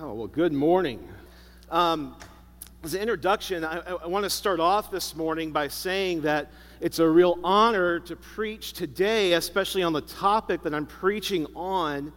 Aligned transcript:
Oh, 0.00 0.12
well, 0.12 0.26
good 0.28 0.52
morning. 0.52 1.08
Um, 1.70 2.14
as 2.84 2.94
an 2.94 3.00
introduction, 3.00 3.64
I, 3.64 3.80
I 3.80 4.06
want 4.06 4.22
to 4.22 4.30
start 4.30 4.60
off 4.60 4.92
this 4.92 5.16
morning 5.16 5.50
by 5.50 5.66
saying 5.66 6.20
that 6.20 6.52
it's 6.80 7.00
a 7.00 7.08
real 7.08 7.40
honor 7.42 7.98
to 8.00 8.14
preach 8.14 8.74
today, 8.74 9.32
especially 9.32 9.82
on 9.82 9.92
the 9.92 10.02
topic 10.02 10.62
that 10.62 10.72
I'm 10.72 10.86
preaching 10.86 11.48
on, 11.56 12.12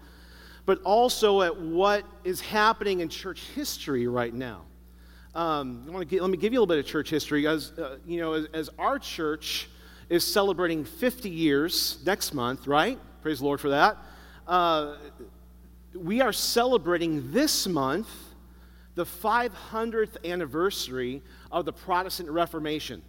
but 0.68 0.80
also 0.84 1.42
at 1.42 1.60
what 1.60 2.06
is 2.24 2.40
happening 2.40 3.00
in 3.00 3.10
church 3.10 3.42
history 3.56 4.06
right 4.06 4.34
now. 4.34 4.62
Um, 5.34 5.84
I 5.88 5.92
want 5.92 6.08
to 6.08 6.16
get, 6.16 6.22
let 6.22 6.30
me 6.30 6.38
give 6.38 6.54
you 6.54 6.60
a 6.60 6.62
little 6.62 6.76
bit 6.76 6.78
of 6.78 6.86
church 6.86 7.10
history. 7.10 7.48
As, 7.48 7.72
uh, 7.80 7.98
you 8.06 8.20
know, 8.20 8.34
as, 8.34 8.46
as 8.54 8.70
our 8.78 9.00
church 9.00 9.72
is 10.08 10.24
celebrating 10.24 10.86
50 10.86 11.32
years 11.32 11.98
next 12.06 12.36
month, 12.36 12.68
right? 12.68 13.00
Praise 13.24 13.40
the 13.40 13.46
Lord 13.46 13.60
for 13.60 13.70
that. 13.70 13.98
Uh, 14.46 14.98
we 15.94 16.22
are 16.22 16.34
celebrating 16.34 17.32
this 17.32 17.68
month 17.68 18.10
the 18.96 19.06
500th 19.06 20.18
anniversary 20.26 21.22
of 21.52 21.66
the 21.66 21.74
Protestant 21.74 22.30
Reformation. 22.30 23.02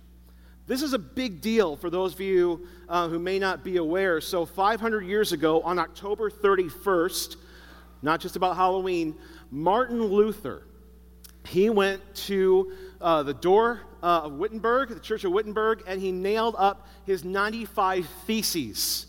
This 0.66 0.82
is 0.82 0.92
a 0.92 0.98
big 0.98 1.40
deal 1.40 1.76
for 1.76 1.90
those 1.90 2.14
of 2.14 2.20
you 2.20 2.66
uh, 2.88 3.08
who 3.08 3.18
may 3.18 3.38
not 3.38 3.64
be 3.64 3.78
aware. 3.78 4.20
So, 4.20 4.46
500 4.46 5.04
years 5.04 5.32
ago, 5.32 5.60
on 5.62 5.78
October 5.78 6.30
31st, 6.30 7.36
not 8.00 8.20
just 8.20 8.36
about 8.36 8.56
Halloween, 8.56 9.16
Martin 9.50 10.02
Luther, 10.02 10.62
he 11.46 11.68
went 11.68 12.00
to 12.14 12.72
uh, 13.00 13.24
the 13.24 13.34
door 13.34 13.80
uh, 14.02 14.22
of 14.24 14.34
Wittenberg, 14.34 14.90
the 14.90 15.00
Church 15.00 15.24
of 15.24 15.32
Wittenberg, 15.32 15.82
and 15.88 16.00
he 16.00 16.12
nailed 16.12 16.54
up 16.56 16.86
his 17.06 17.24
95 17.24 18.08
Theses. 18.26 19.06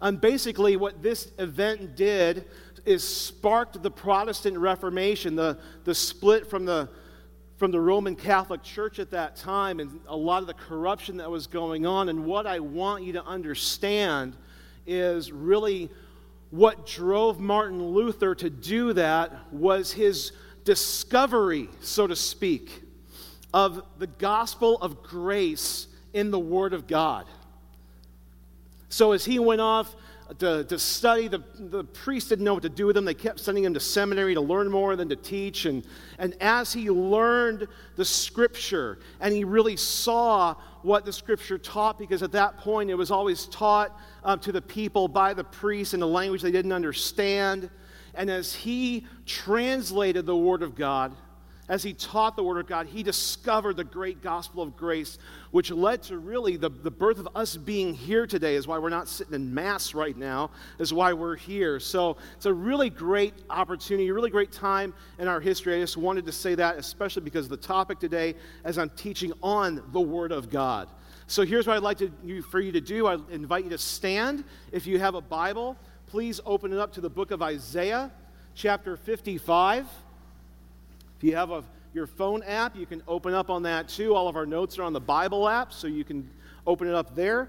And 0.00 0.20
basically, 0.20 0.76
what 0.76 1.02
this 1.02 1.30
event 1.38 1.96
did 1.96 2.46
is 2.86 3.06
sparked 3.06 3.82
the 3.82 3.90
Protestant 3.90 4.56
Reformation, 4.56 5.34
the, 5.34 5.58
the 5.84 5.94
split 5.94 6.46
from 6.46 6.64
the, 6.64 6.88
from 7.56 7.72
the 7.72 7.80
Roman 7.80 8.14
Catholic 8.14 8.62
Church 8.62 8.98
at 8.98 9.10
that 9.10 9.36
time, 9.36 9.80
and 9.80 10.00
a 10.06 10.16
lot 10.16 10.40
of 10.40 10.46
the 10.46 10.54
corruption 10.54 11.16
that 11.18 11.30
was 11.30 11.46
going 11.46 11.84
on. 11.84 12.08
And 12.08 12.24
what 12.24 12.46
I 12.46 12.60
want 12.60 13.04
you 13.04 13.12
to 13.14 13.24
understand 13.24 14.36
is 14.86 15.32
really 15.32 15.90
what 16.50 16.86
drove 16.86 17.40
Martin 17.40 17.82
Luther 17.82 18.34
to 18.36 18.48
do 18.48 18.92
that 18.92 19.52
was 19.52 19.92
his 19.92 20.32
discovery, 20.64 21.68
so 21.80 22.06
to 22.06 22.14
speak, 22.14 22.82
of 23.52 23.82
the 23.98 24.06
gospel 24.06 24.78
of 24.78 25.02
grace 25.02 25.88
in 26.12 26.30
the 26.30 26.38
Word 26.38 26.72
of 26.72 26.86
God. 26.86 27.26
So 28.88 29.12
as 29.12 29.24
he 29.24 29.38
went 29.38 29.60
off 29.60 29.94
to, 30.38 30.64
to 30.64 30.78
study. 30.78 31.28
The, 31.28 31.42
the 31.58 31.84
priest 31.84 32.28
didn't 32.28 32.44
know 32.44 32.54
what 32.54 32.62
to 32.64 32.68
do 32.68 32.86
with 32.86 32.96
him. 32.96 33.04
They 33.04 33.14
kept 33.14 33.40
sending 33.40 33.64
him 33.64 33.74
to 33.74 33.80
seminary 33.80 34.34
to 34.34 34.40
learn 34.40 34.70
more 34.70 34.96
than 34.96 35.08
to 35.08 35.16
teach. 35.16 35.66
And, 35.66 35.86
and 36.18 36.34
as 36.40 36.72
he 36.72 36.90
learned 36.90 37.68
the 37.96 38.04
scripture 38.04 38.98
and 39.20 39.34
he 39.34 39.44
really 39.44 39.76
saw 39.76 40.54
what 40.82 41.04
the 41.04 41.12
scripture 41.12 41.58
taught, 41.58 41.98
because 41.98 42.22
at 42.22 42.32
that 42.32 42.58
point 42.58 42.90
it 42.90 42.94
was 42.94 43.10
always 43.10 43.46
taught 43.46 43.98
um, 44.24 44.38
to 44.40 44.52
the 44.52 44.62
people 44.62 45.08
by 45.08 45.34
the 45.34 45.44
priests 45.44 45.94
in 45.94 46.02
a 46.02 46.06
language 46.06 46.42
they 46.42 46.52
didn't 46.52 46.72
understand. 46.72 47.70
And 48.14 48.30
as 48.30 48.54
he 48.54 49.06
translated 49.26 50.26
the 50.26 50.36
word 50.36 50.62
of 50.62 50.74
God, 50.74 51.14
as 51.68 51.82
he 51.82 51.92
taught 51.94 52.36
the 52.36 52.44
Word 52.44 52.58
of 52.58 52.66
God, 52.66 52.86
he 52.86 53.02
discovered 53.02 53.76
the 53.76 53.84
great 53.84 54.22
gospel 54.22 54.62
of 54.62 54.76
grace, 54.76 55.18
which 55.50 55.70
led 55.70 56.02
to 56.04 56.18
really 56.18 56.56
the, 56.56 56.68
the 56.68 56.90
birth 56.90 57.18
of 57.18 57.28
us 57.34 57.56
being 57.56 57.92
here 57.92 58.26
today, 58.26 58.54
is 58.54 58.68
why 58.68 58.78
we're 58.78 58.88
not 58.88 59.08
sitting 59.08 59.34
in 59.34 59.52
Mass 59.52 59.92
right 59.92 60.16
now, 60.16 60.50
is 60.78 60.92
why 60.92 61.12
we're 61.12 61.34
here. 61.34 61.80
So 61.80 62.18
it's 62.36 62.46
a 62.46 62.52
really 62.52 62.88
great 62.88 63.34
opportunity, 63.50 64.08
a 64.08 64.14
really 64.14 64.30
great 64.30 64.52
time 64.52 64.94
in 65.18 65.26
our 65.26 65.40
history. 65.40 65.74
I 65.74 65.80
just 65.80 65.96
wanted 65.96 66.24
to 66.26 66.32
say 66.32 66.54
that, 66.54 66.76
especially 66.76 67.22
because 67.22 67.48
the 67.48 67.56
topic 67.56 67.98
today, 67.98 68.34
as 68.64 68.78
I'm 68.78 68.90
teaching 68.90 69.32
on 69.42 69.82
the 69.92 70.00
Word 70.00 70.30
of 70.30 70.50
God. 70.50 70.88
So 71.26 71.44
here's 71.44 71.66
what 71.66 71.76
I'd 71.76 71.82
like 71.82 71.98
to, 71.98 72.42
for 72.42 72.60
you 72.60 72.70
to 72.70 72.80
do 72.80 73.08
I 73.08 73.18
invite 73.32 73.64
you 73.64 73.70
to 73.70 73.78
stand. 73.78 74.44
If 74.70 74.86
you 74.86 75.00
have 75.00 75.16
a 75.16 75.20
Bible, 75.20 75.76
please 76.06 76.40
open 76.46 76.72
it 76.72 76.78
up 76.78 76.92
to 76.92 77.00
the 77.00 77.10
book 77.10 77.32
of 77.32 77.42
Isaiah, 77.42 78.12
chapter 78.54 78.96
55. 78.96 79.86
If 81.16 81.24
you 81.24 81.34
have 81.36 81.50
a, 81.50 81.64
your 81.94 82.06
phone 82.06 82.42
app, 82.42 82.76
you 82.76 82.86
can 82.86 83.02
open 83.08 83.32
up 83.32 83.48
on 83.48 83.62
that 83.62 83.88
too. 83.88 84.14
All 84.14 84.28
of 84.28 84.36
our 84.36 84.46
notes 84.46 84.78
are 84.78 84.82
on 84.82 84.92
the 84.92 85.00
Bible 85.00 85.48
app, 85.48 85.72
so 85.72 85.86
you 85.86 86.04
can 86.04 86.28
open 86.66 86.88
it 86.88 86.94
up 86.94 87.14
there. 87.14 87.48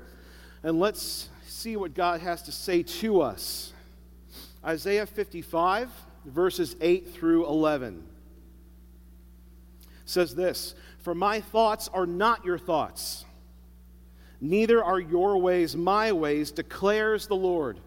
And 0.63 0.79
let's 0.79 1.29
see 1.45 1.75
what 1.75 1.93
God 1.93 2.21
has 2.21 2.43
to 2.43 2.51
say 2.51 2.83
to 2.83 3.21
us. 3.21 3.73
Isaiah 4.65 5.05
55, 5.05 5.89
verses 6.25 6.75
8 6.81 7.13
through 7.13 7.45
11 7.47 8.03
says 10.05 10.33
this 10.33 10.73
For 10.99 11.13
my 11.13 11.41
thoughts 11.41 11.89
are 11.93 12.07
not 12.07 12.45
your 12.45 12.57
thoughts, 12.57 13.25
neither 14.39 14.83
are 14.83 14.99
your 14.99 15.37
ways 15.37 15.75
my 15.75 16.11
ways, 16.11 16.51
declares 16.51 17.27
the 17.27 17.35
Lord. 17.35 17.79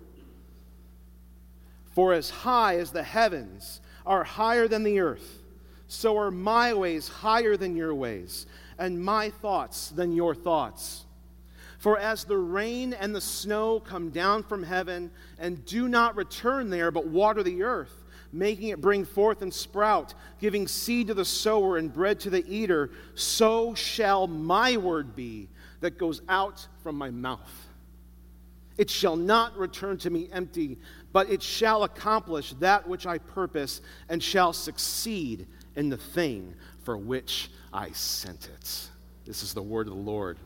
For 1.93 2.13
as 2.13 2.31
high 2.31 2.77
as 2.77 2.93
the 2.93 3.03
heavens 3.03 3.81
are 4.07 4.23
higher 4.23 4.69
than 4.69 4.85
the 4.85 5.01
earth, 5.01 5.40
so 5.91 6.17
are 6.17 6.31
my 6.31 6.73
ways 6.73 7.09
higher 7.09 7.57
than 7.57 7.77
your 7.77 7.95
ways, 7.95 8.47
and 8.79 9.03
my 9.03 9.29
thoughts 9.29 9.91
than 9.91 10.13
your 10.13 10.37
thoughts. 10.37 11.05
For 11.79 11.99
as 11.99 12.25
the 12.25 12.39
rain 12.39 12.93
and 12.93 13.13
the 13.15 13.21
snow 13.21 13.81
come 13.81 14.11
down 14.11 14.45
from 14.45 14.63
heaven 14.63 15.11
and 15.39 15.65
do 15.65 15.89
not 15.89 16.15
return 16.15 16.71
there, 16.71 16.93
but 16.93 17.09
water 17.09 17.43
the 17.43 17.65
earth, 17.65 18.05
making 18.33 18.69
it 18.69 18.81
bring 18.81 19.05
forth 19.05 19.43
and 19.43 19.53
sprout, 19.53 20.15
giving 20.39 20.69
seed 20.69 21.09
to 21.09 21.15
the 21.15 21.25
sower 21.25 21.77
and 21.77 21.93
bread 21.93 22.21
to 22.21 22.31
the 22.31 22.45
eater, 22.47 22.91
so 23.15 23.75
shall 23.75 24.29
my 24.29 24.77
word 24.77 25.17
be 25.17 25.49
that 25.81 25.99
goes 25.99 26.23
out 26.29 26.69
from 26.85 26.95
my 26.97 27.11
mouth. 27.11 27.67
It 28.79 28.89
shall 28.89 29.17
not 29.17 29.59
return 29.59 29.99
to 29.99 30.11
me 30.11 30.29
empty, 30.33 30.79
but 31.13 31.29
it 31.29 31.43
shall 31.43 31.83
accomplish 31.83 32.53
that 32.61 32.89
which 32.89 33.07
I 33.07 33.19
purpose 33.19 33.81
and 34.09 34.23
shall 34.23 34.53
succeed 34.53 35.49
in 35.77 35.89
the 35.89 35.97
thing 35.97 36.55
for 36.83 36.97
which 36.97 37.51
I 37.73 37.91
sent 37.93 38.49
it. 38.49 38.89
This 39.25 39.43
is 39.43 39.55
the 39.55 39.63
word 39.63 39.87
of 39.87 39.95
the 39.95 40.01
Lord. 40.01 40.39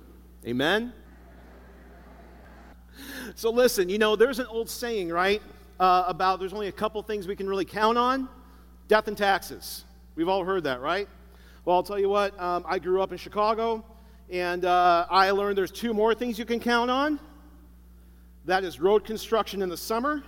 Amen? 0.46 0.92
So, 3.34 3.50
listen, 3.50 3.88
you 3.88 3.98
know, 3.98 4.16
there's 4.16 4.38
an 4.38 4.46
old 4.46 4.68
saying, 4.68 5.08
right, 5.08 5.42
uh, 5.80 6.04
about 6.06 6.38
there's 6.38 6.52
only 6.52 6.68
a 6.68 6.72
couple 6.72 7.02
things 7.02 7.26
we 7.26 7.36
can 7.36 7.48
really 7.48 7.64
count 7.64 7.98
on 7.98 8.28
death 8.88 9.08
and 9.08 9.16
taxes. 9.16 9.84
We've 10.14 10.28
all 10.28 10.44
heard 10.44 10.64
that, 10.64 10.80
right? 10.80 11.08
Well, 11.64 11.76
I'll 11.76 11.82
tell 11.82 11.98
you 11.98 12.08
what, 12.08 12.38
um, 12.40 12.64
I 12.68 12.78
grew 12.78 13.02
up 13.02 13.10
in 13.10 13.18
Chicago, 13.18 13.84
and 14.30 14.64
uh, 14.64 15.06
I 15.10 15.30
learned 15.30 15.56
there's 15.56 15.70
two 15.70 15.94
more 15.94 16.14
things 16.14 16.38
you 16.38 16.44
can 16.44 16.60
count 16.60 16.90
on 16.90 17.18
that 18.44 18.62
is 18.64 18.78
road 18.78 19.04
construction 19.04 19.62
in 19.62 19.68
the 19.68 19.76
summer 19.76 20.22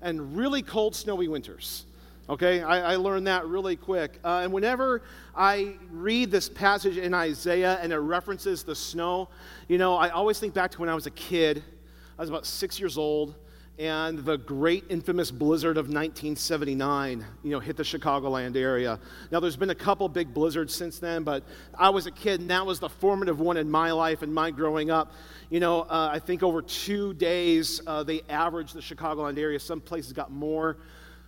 and 0.00 0.36
really 0.36 0.62
cold, 0.62 0.94
snowy 0.94 1.28
winters. 1.28 1.86
Okay, 2.28 2.60
I, 2.60 2.94
I 2.94 2.96
learned 2.96 3.28
that 3.28 3.46
really 3.46 3.76
quick. 3.76 4.18
Uh, 4.24 4.40
and 4.42 4.52
whenever 4.52 5.02
I 5.32 5.74
read 5.92 6.32
this 6.32 6.48
passage 6.48 6.96
in 6.96 7.14
Isaiah 7.14 7.78
and 7.80 7.92
it 7.92 7.98
references 7.98 8.64
the 8.64 8.74
snow, 8.74 9.28
you 9.68 9.78
know, 9.78 9.94
I 9.94 10.08
always 10.08 10.40
think 10.40 10.52
back 10.52 10.72
to 10.72 10.80
when 10.80 10.88
I 10.88 10.94
was 10.96 11.06
a 11.06 11.12
kid. 11.12 11.62
I 12.18 12.22
was 12.22 12.28
about 12.28 12.44
six 12.44 12.80
years 12.80 12.98
old, 12.98 13.36
and 13.78 14.24
the 14.24 14.38
great 14.38 14.84
infamous 14.88 15.30
blizzard 15.30 15.76
of 15.76 15.84
1979, 15.84 17.24
you 17.44 17.50
know, 17.50 17.60
hit 17.60 17.76
the 17.76 17.84
Chicagoland 17.84 18.56
area. 18.56 18.98
Now, 19.30 19.38
there's 19.38 19.56
been 19.56 19.70
a 19.70 19.74
couple 19.74 20.08
big 20.08 20.34
blizzards 20.34 20.74
since 20.74 20.98
then, 20.98 21.22
but 21.22 21.44
I 21.78 21.90
was 21.90 22.06
a 22.06 22.10
kid, 22.10 22.40
and 22.40 22.50
that 22.50 22.66
was 22.66 22.80
the 22.80 22.88
formative 22.88 23.38
one 23.38 23.56
in 23.56 23.70
my 23.70 23.92
life 23.92 24.22
and 24.22 24.34
my 24.34 24.50
growing 24.50 24.90
up. 24.90 25.12
You 25.48 25.60
know, 25.60 25.82
uh, 25.82 26.10
I 26.12 26.18
think 26.18 26.42
over 26.42 26.60
two 26.60 27.14
days, 27.14 27.80
uh, 27.86 28.02
they 28.02 28.22
averaged 28.28 28.74
the 28.74 28.80
Chicagoland 28.80 29.38
area. 29.38 29.60
Some 29.60 29.80
places 29.80 30.12
got 30.12 30.32
more 30.32 30.78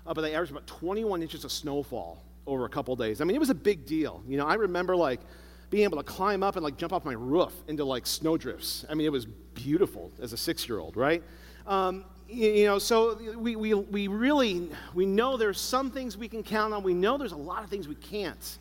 uh, 0.08 0.14
but 0.14 0.22
they 0.22 0.34
averaged 0.34 0.50
about 0.50 0.66
21 0.66 1.22
inches 1.22 1.44
of 1.44 1.52
snowfall 1.52 2.24
over 2.46 2.64
a 2.64 2.69
couple 2.69 2.96
days. 2.96 3.20
I 3.20 3.25
mean, 3.25 3.37
it 3.37 3.40
was 3.40 3.50
a 3.50 3.55
big 3.55 3.84
deal. 3.84 4.22
You 4.26 4.38
know, 4.38 4.46
I 4.46 4.55
remember 4.55 4.96
like 4.96 5.20
being 5.69 5.84
able 5.84 5.99
to 5.99 6.02
climb 6.02 6.43
up 6.43 6.56
and 6.56 6.64
like 6.64 6.78
jump 6.78 6.94
off 6.94 7.05
my 7.05 7.12
roof 7.12 7.52
into 7.69 7.84
like 7.84 8.06
snowdrifts. 8.06 8.87
I 8.88 8.94
mean, 8.94 9.06
it 9.06 9.12
was 9.12 9.26
beautiful 9.26 10.10
as 10.19 10.32
a 10.32 10.38
six-year-old, 10.38 10.96
right? 10.96 11.22
Um, 11.66 12.06
you 12.26 12.64
know, 12.64 12.78
so 12.78 13.19
we, 13.37 13.55
we, 13.55 13.75
we 13.75 14.08
really, 14.08 14.70
we 14.94 15.05
know 15.05 15.37
there's 15.37 15.60
some 15.60 15.90
things 15.90 16.16
we 16.16 16.28
can 16.28 16.43
count 16.43 16.72
on. 16.72 16.82
We 16.82 16.94
know 16.94 17.19
there's 17.19 17.32
a 17.32 17.37
lot 17.37 17.62
of 17.62 17.69
things 17.69 17.87
we 17.87 17.94
can't 17.94 18.58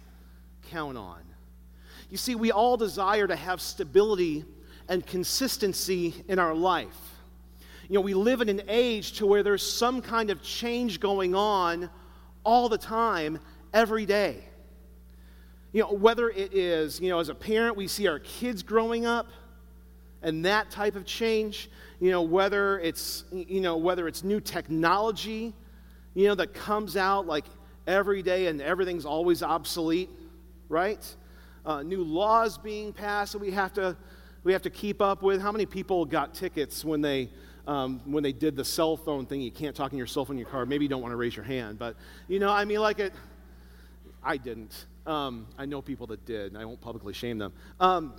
count 0.69 0.97
on. 0.97 1.21
You 2.09 2.17
see, 2.17 2.35
we 2.35 2.51
all 2.51 2.75
desire 2.75 3.25
to 3.25 3.35
have 3.35 3.61
stability 3.61 4.43
and 4.89 5.05
consistency 5.05 6.13
in 6.27 6.39
our 6.39 6.53
life. 6.53 7.16
You 7.89 7.95
know, 7.95 8.01
we 8.01 8.13
live 8.13 8.41
in 8.41 8.49
an 8.49 8.63
age 8.67 9.13
to 9.13 9.25
where 9.25 9.43
there's 9.43 9.63
some 9.63 10.01
kind 10.01 10.29
of 10.29 10.41
change 10.41 10.99
going 10.99 11.33
on 11.33 11.89
all 12.43 12.67
the 12.67 12.77
time, 12.77 13.39
every 13.73 14.05
day. 14.05 14.43
You 15.71 15.83
know, 15.83 15.93
whether 15.93 16.29
it 16.29 16.53
is, 16.53 16.99
you 16.99 17.09
know, 17.09 17.19
as 17.19 17.29
a 17.29 17.35
parent, 17.35 17.77
we 17.77 17.87
see 17.87 18.07
our 18.07 18.19
kids 18.19 18.63
growing 18.63 19.05
up 19.05 19.27
and 20.21 20.43
that 20.45 20.69
type 20.69 20.95
of 20.95 21.05
change, 21.05 21.69
you 21.99 22.11
know, 22.11 22.23
whether 22.23 22.79
it's, 22.79 23.23
you 23.31 23.61
know, 23.61 23.77
whether 23.77 24.07
it's 24.07 24.23
new 24.23 24.41
technology, 24.41 25.53
you 26.13 26.27
know, 26.27 26.35
that 26.35 26.53
comes 26.53 26.97
out 26.97 27.25
like 27.25 27.45
every 27.85 28.21
day 28.21 28.47
and 28.47 28.61
everything's 28.61 29.05
always 29.05 29.43
obsolete, 29.43 30.09
right? 30.67 31.15
Uh, 31.65 31.83
new 31.83 32.03
laws 32.03 32.57
being 32.57 32.91
passed 32.91 33.33
that 33.33 33.39
we 33.39 33.51
have 33.51 33.73
to 33.73 33.95
we 34.43 34.53
have 34.53 34.61
to 34.61 34.69
keep 34.69 35.01
up 35.01 35.23
with. 35.23 35.41
How 35.41 35.51
many 35.51 35.65
people 35.65 36.05
got 36.05 36.33
tickets 36.33 36.85
when 36.85 37.01
they 37.01 37.29
um, 37.67 38.01
when 38.05 38.23
they 38.23 38.31
did 38.31 38.55
the 38.55 38.65
cell 38.65 38.97
phone 38.97 39.25
thing? 39.25 39.41
You 39.41 39.51
can't 39.51 39.75
talk 39.75 39.91
in 39.91 39.97
your 39.97 40.07
cell 40.07 40.25
phone 40.25 40.35
in 40.37 40.39
your 40.39 40.49
car. 40.49 40.65
Maybe 40.65 40.85
you 40.85 40.89
don't 40.89 41.01
want 41.01 41.11
to 41.11 41.17
raise 41.17 41.35
your 41.35 41.45
hand, 41.45 41.77
but 41.77 41.95
you 42.27 42.39
know, 42.39 42.49
I 42.49 42.65
mean, 42.65 42.79
like 42.79 42.99
it. 42.99 43.13
I 44.23 44.37
didn't. 44.37 44.85
Um, 45.05 45.47
I 45.57 45.65
know 45.65 45.81
people 45.81 46.07
that 46.07 46.25
did, 46.25 46.51
and 46.51 46.57
I 46.57 46.65
won't 46.65 46.81
publicly 46.81 47.13
shame 47.13 47.37
them. 47.37 47.53
Um, 47.79 48.13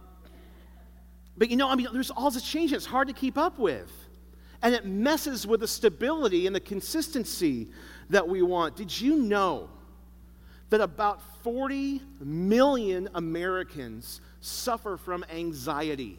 but 1.36 1.50
you 1.50 1.56
know, 1.56 1.68
I 1.68 1.74
mean, 1.74 1.88
there's 1.92 2.10
all 2.10 2.30
this 2.30 2.42
change. 2.42 2.72
It's 2.72 2.86
hard 2.86 3.08
to 3.08 3.14
keep 3.14 3.36
up 3.36 3.58
with. 3.58 3.90
And 4.62 4.74
it 4.74 4.84
messes 4.84 5.46
with 5.46 5.60
the 5.60 5.68
stability 5.68 6.46
and 6.46 6.54
the 6.54 6.60
consistency 6.60 7.68
that 8.10 8.26
we 8.26 8.42
want. 8.42 8.74
Did 8.74 9.00
you 9.00 9.16
know 9.16 9.68
that 10.70 10.80
about 10.80 11.22
40 11.42 12.02
million 12.20 13.08
Americans 13.14 14.20
suffer 14.40 14.96
from 14.96 15.24
anxiety? 15.30 16.18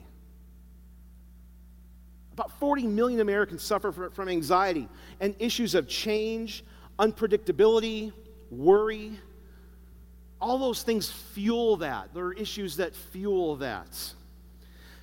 About 2.39 2.57
40 2.57 2.88
million 2.88 3.19
Americans 3.19 3.62
suffer 3.62 3.91
from 3.91 4.30
anxiety 4.30 4.88
and 5.19 5.36
issues 5.39 5.75
of 5.75 5.89
change, 5.89 6.63
unpredictability, 6.97 8.13
worry. 8.50 9.19
All 10.39 10.57
those 10.57 10.81
things 10.81 11.12
fuel 11.12 11.75
that. 11.75 12.13
There 12.13 12.24
are 12.24 12.33
issues 12.33 12.77
that 12.77 12.95
fuel 12.95 13.57
that. 13.57 14.13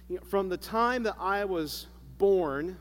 You 0.09 0.17
know, 0.17 0.23
from 0.23 0.49
the 0.49 0.56
time 0.56 1.03
that 1.03 1.17
I 1.21 1.44
was 1.44 1.88
born 2.17 2.79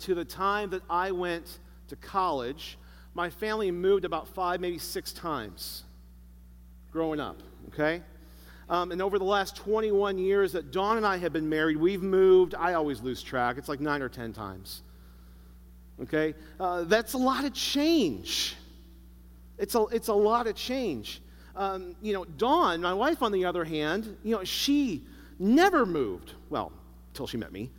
to 0.00 0.16
the 0.16 0.24
time 0.24 0.70
that 0.70 0.82
I 0.90 1.12
went 1.12 1.60
to 1.86 1.94
college, 1.94 2.78
my 3.14 3.30
family 3.30 3.70
moved 3.70 4.04
about 4.04 4.26
five, 4.26 4.60
maybe 4.60 4.78
six 4.78 5.12
times 5.12 5.84
growing 6.90 7.20
up, 7.20 7.40
okay? 7.68 8.02
Um, 8.68 8.92
and 8.92 9.02
over 9.02 9.18
the 9.18 9.24
last 9.24 9.56
21 9.56 10.18
years 10.18 10.52
that 10.52 10.70
Dawn 10.70 10.96
and 10.96 11.06
I 11.06 11.16
have 11.18 11.32
been 11.32 11.48
married, 11.48 11.76
we've 11.76 12.02
moved, 12.02 12.54
I 12.54 12.74
always 12.74 13.00
lose 13.00 13.22
track, 13.22 13.58
it's 13.58 13.68
like 13.68 13.80
nine 13.80 14.02
or 14.02 14.08
10 14.08 14.32
times. 14.32 14.82
Okay? 16.00 16.34
Uh, 16.58 16.84
that's 16.84 17.12
a 17.12 17.18
lot 17.18 17.44
of 17.44 17.52
change. 17.52 18.56
It's 19.58 19.74
a, 19.74 19.82
it's 19.86 20.08
a 20.08 20.14
lot 20.14 20.46
of 20.46 20.54
change. 20.54 21.20
Um, 21.54 21.94
you 22.00 22.12
know, 22.12 22.24
Dawn, 22.24 22.80
my 22.80 22.94
wife, 22.94 23.22
on 23.22 23.30
the 23.32 23.44
other 23.44 23.64
hand, 23.64 24.16
you 24.24 24.34
know, 24.34 24.44
she 24.44 25.02
never 25.38 25.84
moved. 25.84 26.32
Well, 26.48 26.72
till 27.14 27.26
she 27.26 27.36
met 27.36 27.52
me, 27.52 27.70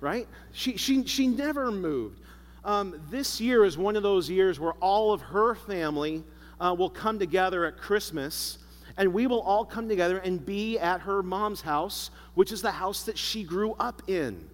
right? 0.00 0.28
She, 0.52 0.76
she, 0.76 1.04
she 1.06 1.26
never 1.26 1.70
moved. 1.70 2.20
Um, 2.64 3.00
this 3.10 3.40
year 3.40 3.64
is 3.64 3.76
one 3.76 3.96
of 3.96 4.02
those 4.02 4.30
years 4.30 4.58
where 4.58 4.72
all 4.74 5.12
of 5.12 5.20
her 5.20 5.54
family 5.54 6.22
uh, 6.60 6.74
will 6.78 6.90
come 6.90 7.18
together 7.18 7.64
at 7.66 7.76
Christmas, 7.76 8.58
and 8.96 9.12
we 9.12 9.26
will 9.26 9.40
all 9.40 9.64
come 9.64 9.88
together 9.88 10.18
and 10.18 10.44
be 10.44 10.78
at 10.78 11.00
her 11.00 11.22
mom's 11.22 11.60
house, 11.60 12.10
which 12.34 12.52
is 12.52 12.62
the 12.62 12.70
house 12.70 13.04
that 13.04 13.18
she 13.18 13.42
grew 13.42 13.72
up 13.74 14.02
in. 14.08 14.48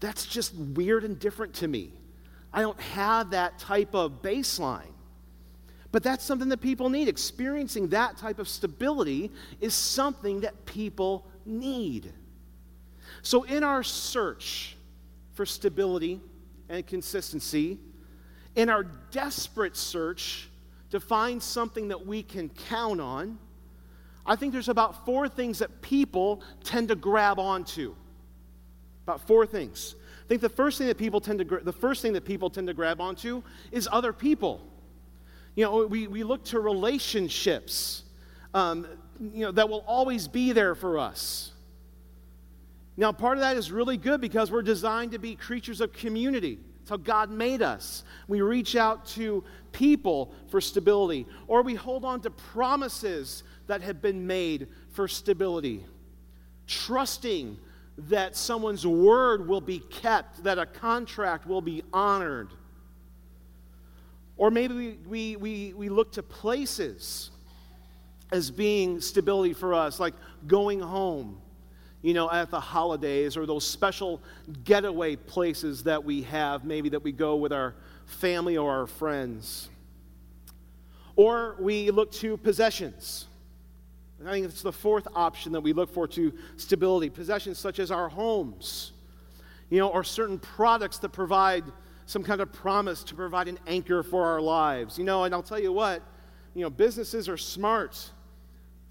That's 0.00 0.26
just 0.26 0.54
weird 0.54 1.04
and 1.04 1.18
different 1.18 1.54
to 1.54 1.68
me. 1.68 1.92
I 2.52 2.62
don't 2.62 2.80
have 2.80 3.30
that 3.30 3.58
type 3.58 3.94
of 3.94 4.22
baseline. 4.22 4.92
But 5.90 6.02
that's 6.02 6.24
something 6.24 6.50
that 6.50 6.60
people 6.60 6.88
need. 6.88 7.08
Experiencing 7.08 7.88
that 7.88 8.16
type 8.16 8.38
of 8.38 8.48
stability 8.48 9.30
is 9.60 9.74
something 9.74 10.40
that 10.42 10.66
people 10.66 11.26
need. 11.44 12.12
So, 13.22 13.44
in 13.44 13.64
our 13.64 13.82
search 13.82 14.76
for 15.32 15.46
stability 15.46 16.20
and 16.68 16.86
consistency, 16.86 17.78
in 18.54 18.68
our 18.68 18.84
desperate 18.84 19.76
search 19.76 20.50
to 20.90 21.00
find 21.00 21.42
something 21.42 21.88
that 21.88 22.06
we 22.06 22.22
can 22.22 22.50
count 22.50 23.00
on, 23.00 23.38
I 24.28 24.36
think 24.36 24.52
there's 24.52 24.68
about 24.68 25.06
four 25.06 25.26
things 25.28 25.58
that 25.60 25.80
people 25.80 26.42
tend 26.62 26.88
to 26.88 26.94
grab 26.94 27.38
onto. 27.38 27.94
About 29.04 29.26
four 29.26 29.46
things. 29.46 29.94
I 30.22 30.28
think 30.28 30.42
the 30.42 30.50
first 30.50 30.76
thing 30.76 30.86
that 30.88 30.98
people 30.98 31.18
tend 31.18 31.38
to 31.38 31.60
the 31.62 31.72
first 31.72 32.02
thing 32.02 32.12
that 32.12 32.26
people 32.26 32.50
tend 32.50 32.66
to 32.66 32.74
grab 32.74 33.00
onto 33.00 33.42
is 33.72 33.88
other 33.90 34.12
people. 34.12 34.60
You 35.56 35.64
know, 35.64 35.86
we, 35.86 36.06
we 36.06 36.22
look 36.22 36.44
to 36.46 36.60
relationships, 36.60 38.04
um, 38.52 38.86
you 39.18 39.46
know, 39.46 39.50
that 39.52 39.68
will 39.68 39.82
always 39.86 40.28
be 40.28 40.52
there 40.52 40.74
for 40.74 40.98
us. 40.98 41.52
Now, 42.98 43.12
part 43.12 43.38
of 43.38 43.40
that 43.40 43.56
is 43.56 43.72
really 43.72 43.96
good 43.96 44.20
because 44.20 44.50
we're 44.50 44.62
designed 44.62 45.12
to 45.12 45.18
be 45.18 45.36
creatures 45.36 45.80
of 45.80 45.92
community. 45.92 46.58
It's 46.88 46.90
how 46.90 46.96
God 46.96 47.28
made 47.28 47.60
us. 47.60 48.02
We 48.28 48.40
reach 48.40 48.74
out 48.74 49.04
to 49.08 49.44
people 49.72 50.32
for 50.48 50.58
stability, 50.58 51.26
or 51.46 51.60
we 51.60 51.74
hold 51.74 52.02
on 52.02 52.22
to 52.22 52.30
promises 52.30 53.42
that 53.66 53.82
have 53.82 54.00
been 54.00 54.26
made 54.26 54.68
for 54.92 55.06
stability, 55.06 55.84
trusting 56.66 57.58
that 57.98 58.36
someone's 58.36 58.86
word 58.86 59.46
will 59.46 59.60
be 59.60 59.80
kept, 59.80 60.44
that 60.44 60.58
a 60.58 60.64
contract 60.64 61.46
will 61.46 61.60
be 61.60 61.82
honored. 61.92 62.48
Or 64.38 64.50
maybe 64.50 64.74
we, 64.74 64.98
we, 65.06 65.36
we, 65.36 65.74
we 65.74 65.88
look 65.90 66.12
to 66.12 66.22
places 66.22 67.30
as 68.32 68.50
being 68.50 69.02
stability 69.02 69.52
for 69.52 69.74
us, 69.74 70.00
like 70.00 70.14
going 70.46 70.80
home, 70.80 71.38
you 72.02 72.14
know, 72.14 72.30
at 72.30 72.50
the 72.50 72.60
holidays 72.60 73.36
or 73.36 73.46
those 73.46 73.66
special 73.66 74.22
getaway 74.64 75.16
places 75.16 75.82
that 75.84 76.02
we 76.04 76.22
have, 76.22 76.64
maybe 76.64 76.88
that 76.90 77.02
we 77.02 77.12
go 77.12 77.36
with 77.36 77.52
our 77.52 77.74
family 78.06 78.56
or 78.56 78.70
our 78.70 78.86
friends. 78.86 79.68
Or 81.16 81.56
we 81.58 81.90
look 81.90 82.12
to 82.12 82.36
possessions. 82.36 83.26
I 84.26 84.32
think 84.32 84.46
it's 84.46 84.62
the 84.62 84.72
fourth 84.72 85.06
option 85.14 85.52
that 85.52 85.60
we 85.60 85.72
look 85.72 85.92
for 85.92 86.06
to 86.08 86.32
stability. 86.56 87.10
Possessions 87.10 87.58
such 87.58 87.78
as 87.78 87.90
our 87.90 88.08
homes, 88.08 88.92
you 89.70 89.78
know, 89.78 89.88
or 89.88 90.02
certain 90.04 90.38
products 90.38 90.98
that 90.98 91.10
provide 91.10 91.64
some 92.06 92.22
kind 92.22 92.40
of 92.40 92.52
promise 92.52 93.04
to 93.04 93.14
provide 93.14 93.48
an 93.48 93.58
anchor 93.66 94.02
for 94.02 94.24
our 94.26 94.40
lives. 94.40 94.98
You 94.98 95.04
know, 95.04 95.24
and 95.24 95.34
I'll 95.34 95.42
tell 95.42 95.60
you 95.60 95.72
what, 95.72 96.02
you 96.54 96.62
know, 96.62 96.70
businesses 96.70 97.28
are 97.28 97.36
smart. 97.36 98.10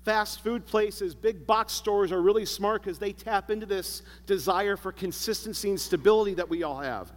Fast 0.08 0.42
food 0.42 0.66
places, 0.66 1.14
big 1.14 1.46
box 1.46 1.74
stores 1.74 2.14
are 2.14 2.22
really 2.22 2.46
smart 2.46 2.82
because 2.82 2.98
they 2.98 3.12
tap 3.12 3.52
into 3.52 3.66
this 3.66 4.04
desire 4.26 4.78
for 4.78 4.94
consistency 4.94 5.70
and 5.70 5.78
stability 5.78 6.34
that 6.36 6.48
we 6.48 6.64
all 6.64 6.80
have. 6.80 7.12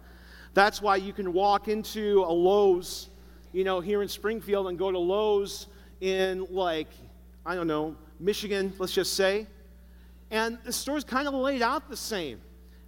That's 0.53 0.81
why 0.81 0.97
you 0.97 1.13
can 1.13 1.31
walk 1.31 1.69
into 1.69 2.25
a 2.27 2.33
Lowe's, 2.33 3.07
you 3.53 3.63
know, 3.63 3.79
here 3.79 4.01
in 4.01 4.09
Springfield 4.09 4.67
and 4.67 4.77
go 4.77 4.91
to 4.91 4.99
Lowe's 4.99 5.67
in 6.01 6.45
like, 6.49 6.89
I 7.45 7.55
don't 7.55 7.67
know, 7.67 7.95
Michigan, 8.19 8.73
let's 8.77 8.91
just 8.91 9.13
say. 9.13 9.47
And 10.29 10.57
the 10.65 10.73
store's 10.73 11.05
kind 11.05 11.29
of 11.29 11.33
laid 11.33 11.61
out 11.61 11.89
the 11.89 11.95
same 11.95 12.41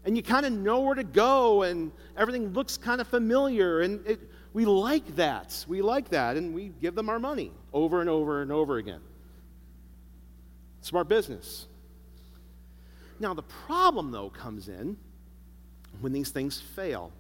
and 0.04 0.18
you 0.18 0.22
kind 0.22 0.46
of 0.46 0.52
know 0.52 0.82
where 0.82 0.96
to 0.96 1.06
go, 1.06 1.62
and 1.64 1.94
everything 2.18 2.52
looks 2.52 2.76
kind 2.76 3.00
of 3.00 3.08
familiar. 3.08 3.80
And 3.80 4.06
it, 4.06 4.20
we 4.52 4.66
like 4.66 5.16
that. 5.16 5.64
We 5.66 5.82
like 5.82 6.10
that, 6.10 6.36
and 6.36 6.54
we 6.54 6.74
give 6.82 6.94
them 6.94 7.08
our 7.08 7.20
money 7.20 7.54
over 7.72 8.02
and 8.02 8.10
over 8.10 8.42
and 8.42 8.52
over 8.52 8.80
again. 8.80 9.00
Smart 10.84 11.08
business. 11.08 11.68
Now, 13.18 13.34
the 13.34 13.42
problem, 13.42 14.12
though, 14.12 14.30
comes 14.30 14.68
in 14.68 14.98
when 16.02 16.12
these 16.12 16.30
things 16.30 16.60
fail. 16.60 17.14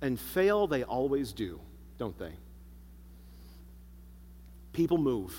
And 0.00 0.18
fail, 0.18 0.68
they 0.68 0.84
always 0.84 1.32
do, 1.32 1.58
don't 1.98 2.16
they? 2.20 2.32
People 4.72 4.96
move, 4.96 5.34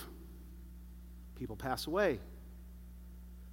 people 1.36 1.55
pass 1.55 1.88
away, 1.88 2.19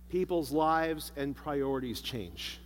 people's 0.09 0.51
lives 0.51 1.13
and 1.17 1.37
priorities 1.37 2.01
change 2.01 2.59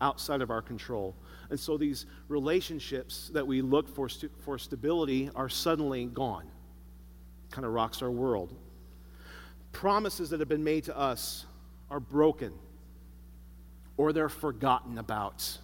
outside 0.00 0.42
of 0.42 0.52
our 0.52 0.62
control. 0.62 1.16
And 1.50 1.58
so 1.58 1.76
these 1.76 2.06
relationships 2.28 3.32
that 3.34 3.44
we 3.44 3.62
look 3.62 3.92
for, 3.92 4.08
for 4.38 4.58
stability 4.58 5.28
are 5.34 5.48
suddenly 5.48 6.04
gone. 6.04 6.46
Kind 7.50 7.66
of 7.66 7.72
rocks 7.72 8.00
our 8.00 8.12
world. 8.12 8.54
Promises 9.72 10.30
that 10.30 10.40
have 10.40 10.48
been 10.48 10.64
made 10.64 10.84
to 10.84 10.96
us 10.96 11.46
are 11.90 12.00
broken 12.00 12.52
or 13.98 14.12
they're 14.12 14.28
forgotten 14.28 14.96
about. 14.96 15.58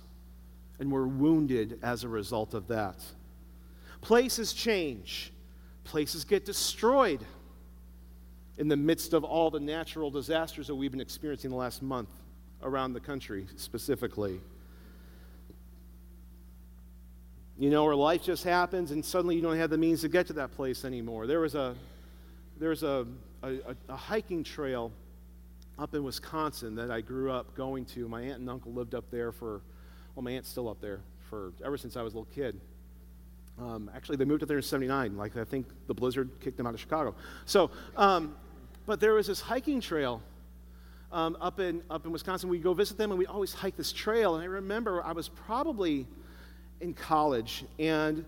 And 0.78 0.90
we're 0.92 1.06
wounded 1.06 1.78
as 1.82 2.04
a 2.04 2.08
result 2.08 2.52
of 2.52 2.68
that. 2.68 2.96
Places 4.00 4.52
change, 4.52 5.32
places 5.84 6.24
get 6.24 6.44
destroyed 6.44 7.24
in 8.58 8.68
the 8.68 8.76
midst 8.76 9.14
of 9.14 9.24
all 9.24 9.50
the 9.50 9.60
natural 9.60 10.10
disasters 10.10 10.66
that 10.66 10.74
we've 10.74 10.90
been 10.90 11.00
experiencing 11.00 11.50
the 11.50 11.56
last 11.56 11.80
month 11.80 12.10
around 12.62 12.92
the 12.92 13.00
country 13.00 13.46
specifically. 13.56 14.40
You 17.56 17.70
know, 17.70 17.84
or 17.84 17.94
life 17.94 18.22
just 18.22 18.42
happens 18.42 18.90
and 18.90 19.04
suddenly 19.04 19.36
you 19.36 19.42
don't 19.42 19.56
have 19.56 19.70
the 19.70 19.78
means 19.78 20.00
to 20.00 20.08
get 20.08 20.26
to 20.26 20.32
that 20.34 20.52
place 20.52 20.84
anymore. 20.84 21.26
There 21.26 21.40
was 21.40 21.54
a, 21.54 21.76
there 22.58 22.70
was 22.70 22.82
a, 22.82 23.06
a, 23.44 23.76
a 23.88 23.96
hiking 23.96 24.44
trail 24.44 24.92
up 25.78 25.94
in 25.94 26.04
Wisconsin 26.04 26.74
that 26.76 26.90
I 26.90 27.00
grew 27.00 27.30
up 27.30 27.54
going 27.54 27.84
to. 27.86 28.08
My 28.08 28.22
aunt 28.22 28.40
and 28.40 28.48
uncle 28.48 28.72
lived 28.72 28.94
up 28.94 29.10
there 29.10 29.32
for, 29.32 29.62
well, 30.14 30.22
my 30.22 30.32
aunt's 30.32 30.48
still 30.48 30.68
up 30.68 30.80
there 30.80 31.00
for 31.28 31.52
ever 31.64 31.76
since 31.76 31.96
I 31.96 32.02
was 32.02 32.14
a 32.14 32.16
little 32.16 32.32
kid. 32.34 32.60
Um, 33.58 33.90
actually, 33.94 34.16
they 34.16 34.24
moved 34.24 34.42
up 34.42 34.48
there 34.48 34.56
in 34.56 34.62
79. 34.62 35.16
Like, 35.16 35.36
I 35.36 35.44
think 35.44 35.66
the 35.86 35.94
blizzard 35.94 36.30
kicked 36.40 36.56
them 36.56 36.66
out 36.66 36.74
of 36.74 36.80
Chicago. 36.80 37.14
So, 37.44 37.70
um, 37.96 38.36
but 38.86 39.00
there 39.00 39.14
was 39.14 39.26
this 39.26 39.40
hiking 39.40 39.80
trail 39.80 40.22
um, 41.12 41.36
up, 41.40 41.60
in, 41.60 41.82
up 41.88 42.04
in 42.04 42.12
Wisconsin. 42.12 42.48
We'd 42.48 42.62
go 42.62 42.74
visit 42.74 42.98
them, 42.98 43.10
and 43.10 43.18
we'd 43.18 43.28
always 43.28 43.52
hike 43.52 43.76
this 43.76 43.92
trail. 43.92 44.34
And 44.34 44.42
I 44.42 44.46
remember 44.46 45.04
I 45.04 45.12
was 45.12 45.28
probably 45.28 46.06
in 46.80 46.94
college, 46.94 47.64
and, 47.78 48.24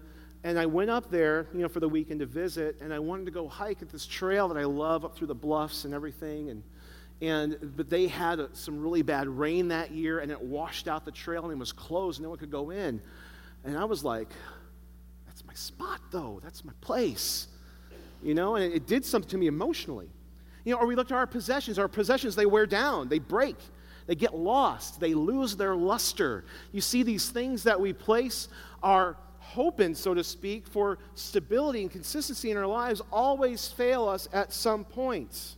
and 0.46 0.60
I 0.60 0.66
went 0.66 0.90
up 0.90 1.10
there, 1.10 1.48
you 1.52 1.58
know, 1.58 1.68
for 1.68 1.80
the 1.80 1.88
weekend 1.88 2.20
to 2.20 2.26
visit, 2.26 2.76
and 2.80 2.94
I 2.94 3.00
wanted 3.00 3.24
to 3.24 3.32
go 3.32 3.48
hike 3.48 3.82
at 3.82 3.88
this 3.88 4.06
trail 4.06 4.46
that 4.46 4.56
I 4.56 4.62
love 4.62 5.04
up 5.04 5.16
through 5.16 5.26
the 5.26 5.34
bluffs 5.34 5.84
and 5.84 5.92
everything. 5.92 6.50
And, 6.50 6.62
and, 7.20 7.72
but 7.76 7.90
they 7.90 8.06
had 8.06 8.38
a, 8.38 8.48
some 8.52 8.80
really 8.80 9.02
bad 9.02 9.26
rain 9.26 9.66
that 9.68 9.90
year, 9.90 10.20
and 10.20 10.30
it 10.30 10.40
washed 10.40 10.86
out 10.86 11.04
the 11.04 11.10
trail, 11.10 11.42
and 11.42 11.52
it 11.52 11.58
was 11.58 11.72
closed, 11.72 12.20
no 12.20 12.28
one 12.28 12.38
could 12.38 12.52
go 12.52 12.70
in. 12.70 13.02
And 13.64 13.76
I 13.76 13.86
was 13.86 14.04
like, 14.04 14.28
that's 15.26 15.44
my 15.44 15.54
spot, 15.54 16.00
though. 16.12 16.38
That's 16.44 16.64
my 16.64 16.74
place. 16.80 17.48
You 18.22 18.34
know, 18.34 18.54
and 18.54 18.72
it, 18.72 18.76
it 18.76 18.86
did 18.86 19.04
something 19.04 19.30
to 19.30 19.38
me 19.38 19.48
emotionally. 19.48 20.08
You 20.62 20.74
know, 20.74 20.78
or 20.78 20.86
we 20.86 20.94
look 20.94 21.10
at 21.10 21.16
our 21.16 21.26
possessions. 21.26 21.76
Our 21.76 21.88
possessions, 21.88 22.36
they 22.36 22.46
wear 22.46 22.66
down, 22.66 23.08
they 23.08 23.18
break, 23.18 23.56
they 24.06 24.14
get 24.14 24.32
lost, 24.32 25.00
they 25.00 25.12
lose 25.12 25.56
their 25.56 25.74
luster. 25.74 26.44
You 26.70 26.80
see, 26.80 27.02
these 27.02 27.30
things 27.30 27.64
that 27.64 27.80
we 27.80 27.92
place 27.92 28.46
our 28.80 29.16
hope 29.46 29.80
in, 29.80 29.94
so 29.94 30.14
to 30.14 30.24
speak, 30.24 30.66
for 30.66 30.98
stability 31.14 31.82
and 31.82 31.90
consistency 31.90 32.50
in 32.50 32.56
our 32.56 32.66
lives 32.66 33.00
always 33.12 33.68
fail 33.68 34.08
us 34.08 34.28
at 34.32 34.52
some 34.52 34.84
point. 34.84 35.56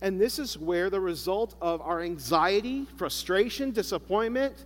And 0.00 0.20
this 0.20 0.38
is 0.38 0.58
where 0.58 0.90
the 0.90 1.00
result 1.00 1.54
of 1.60 1.80
our 1.80 2.00
anxiety, 2.02 2.86
frustration, 2.96 3.70
disappointment, 3.70 4.64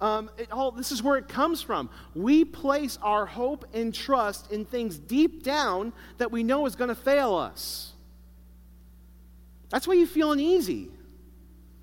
um, 0.00 0.30
it 0.38 0.50
all, 0.50 0.70
this 0.70 0.92
is 0.92 1.02
where 1.02 1.18
it 1.18 1.28
comes 1.28 1.60
from. 1.60 1.90
We 2.14 2.44
place 2.44 2.98
our 3.02 3.26
hope 3.26 3.66
and 3.74 3.94
trust 3.94 4.50
in 4.50 4.64
things 4.64 4.98
deep 4.98 5.42
down 5.42 5.92
that 6.18 6.32
we 6.32 6.42
know 6.42 6.66
is 6.66 6.74
going 6.74 6.88
to 6.88 6.94
fail 6.94 7.34
us. 7.34 7.92
That's 9.68 9.86
why 9.86 9.94
you 9.94 10.06
feel 10.06 10.32
uneasy. 10.32 10.88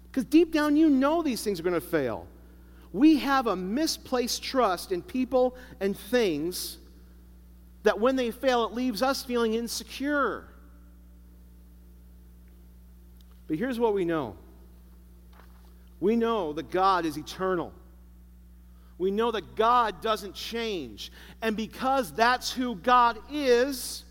Because 0.05 0.25
deep 0.25 0.51
down, 0.51 0.75
you 0.75 0.89
know 0.89 1.21
these 1.21 1.43
things 1.43 1.59
are 1.59 1.63
going 1.63 1.79
to 1.79 1.81
fail. 1.81 2.27
We 2.93 3.17
have 3.17 3.47
a 3.47 3.55
misplaced 3.55 4.43
trust 4.43 4.91
in 4.91 5.01
people 5.01 5.55
and 5.79 5.97
things 5.97 6.77
that 7.83 7.99
when 7.99 8.15
they 8.15 8.31
fail, 8.31 8.65
it 8.65 8.73
leaves 8.73 9.01
us 9.01 9.23
feeling 9.23 9.53
insecure. 9.53 10.47
But 13.47 13.57
here's 13.57 13.79
what 13.79 13.93
we 13.93 14.05
know 14.05 14.35
we 15.99 16.15
know 16.15 16.53
that 16.53 16.69
God 16.69 17.05
is 17.05 17.17
eternal. 17.17 17.73
We 18.97 19.11
know 19.11 19.31
that 19.31 19.55
God 19.55 20.01
doesn't 20.01 20.33
change. 20.33 21.11
And 21.41 21.55
because 21.55 22.11
that's 22.13 22.51
who 22.51 22.75
God 22.75 23.19
is, 23.31 24.03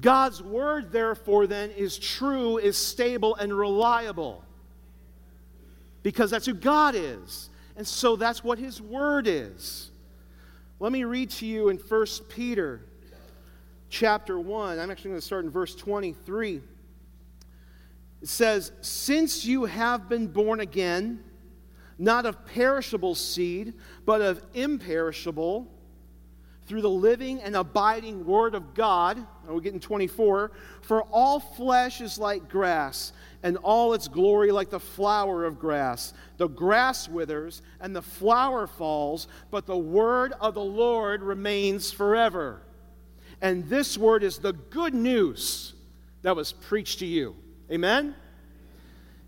God's 0.00 0.42
word, 0.42 0.92
therefore, 0.92 1.46
then, 1.46 1.70
is 1.70 1.98
true, 1.98 2.58
is 2.58 2.76
stable, 2.76 3.34
and 3.34 3.56
reliable. 3.56 4.43
Because 6.04 6.30
that's 6.30 6.46
who 6.46 6.54
God 6.54 6.94
is. 6.94 7.50
And 7.76 7.84
so 7.84 8.14
that's 8.14 8.44
what 8.44 8.60
his 8.60 8.80
word 8.80 9.26
is. 9.26 9.90
Let 10.78 10.92
me 10.92 11.02
read 11.02 11.30
to 11.30 11.46
you 11.46 11.70
in 11.70 11.78
1 11.78 12.06
Peter 12.28 12.82
chapter 13.88 14.38
1. 14.38 14.78
I'm 14.78 14.90
actually 14.92 15.10
going 15.10 15.20
to 15.20 15.26
start 15.26 15.44
in 15.44 15.50
verse 15.50 15.74
23. 15.74 16.60
It 18.22 18.28
says, 18.28 18.70
Since 18.80 19.44
you 19.44 19.64
have 19.64 20.08
been 20.08 20.28
born 20.28 20.60
again, 20.60 21.24
not 21.98 22.26
of 22.26 22.44
perishable 22.46 23.14
seed, 23.14 23.74
but 24.04 24.20
of 24.20 24.42
imperishable 24.52 25.68
through 26.66 26.82
the 26.82 26.90
living 26.90 27.40
and 27.40 27.56
abiding 27.56 28.24
Word 28.24 28.54
of 28.54 28.74
God. 28.74 29.24
we 29.48 29.60
get 29.60 29.74
in 29.74 29.80
24. 29.80 30.50
For 30.80 31.02
all 31.04 31.40
flesh 31.40 32.00
is 32.00 32.18
like 32.18 32.48
grass, 32.48 33.12
and 33.44 33.58
all 33.58 33.92
its 33.92 34.08
glory 34.08 34.50
like 34.50 34.70
the 34.70 34.80
flower 34.80 35.44
of 35.44 35.60
grass. 35.60 36.14
The 36.38 36.48
grass 36.48 37.08
withers, 37.08 37.60
and 37.78 37.94
the 37.94 38.02
flower 38.02 38.66
falls, 38.66 39.28
but 39.50 39.66
the 39.66 39.76
word 39.76 40.32
of 40.40 40.54
the 40.54 40.64
Lord 40.64 41.22
remains 41.22 41.92
forever. 41.92 42.62
And 43.42 43.68
this 43.68 43.98
word 43.98 44.24
is 44.24 44.38
the 44.38 44.54
good 44.54 44.94
news 44.94 45.74
that 46.22 46.34
was 46.34 46.52
preached 46.52 47.00
to 47.00 47.06
you. 47.06 47.36
Amen? 47.70 48.14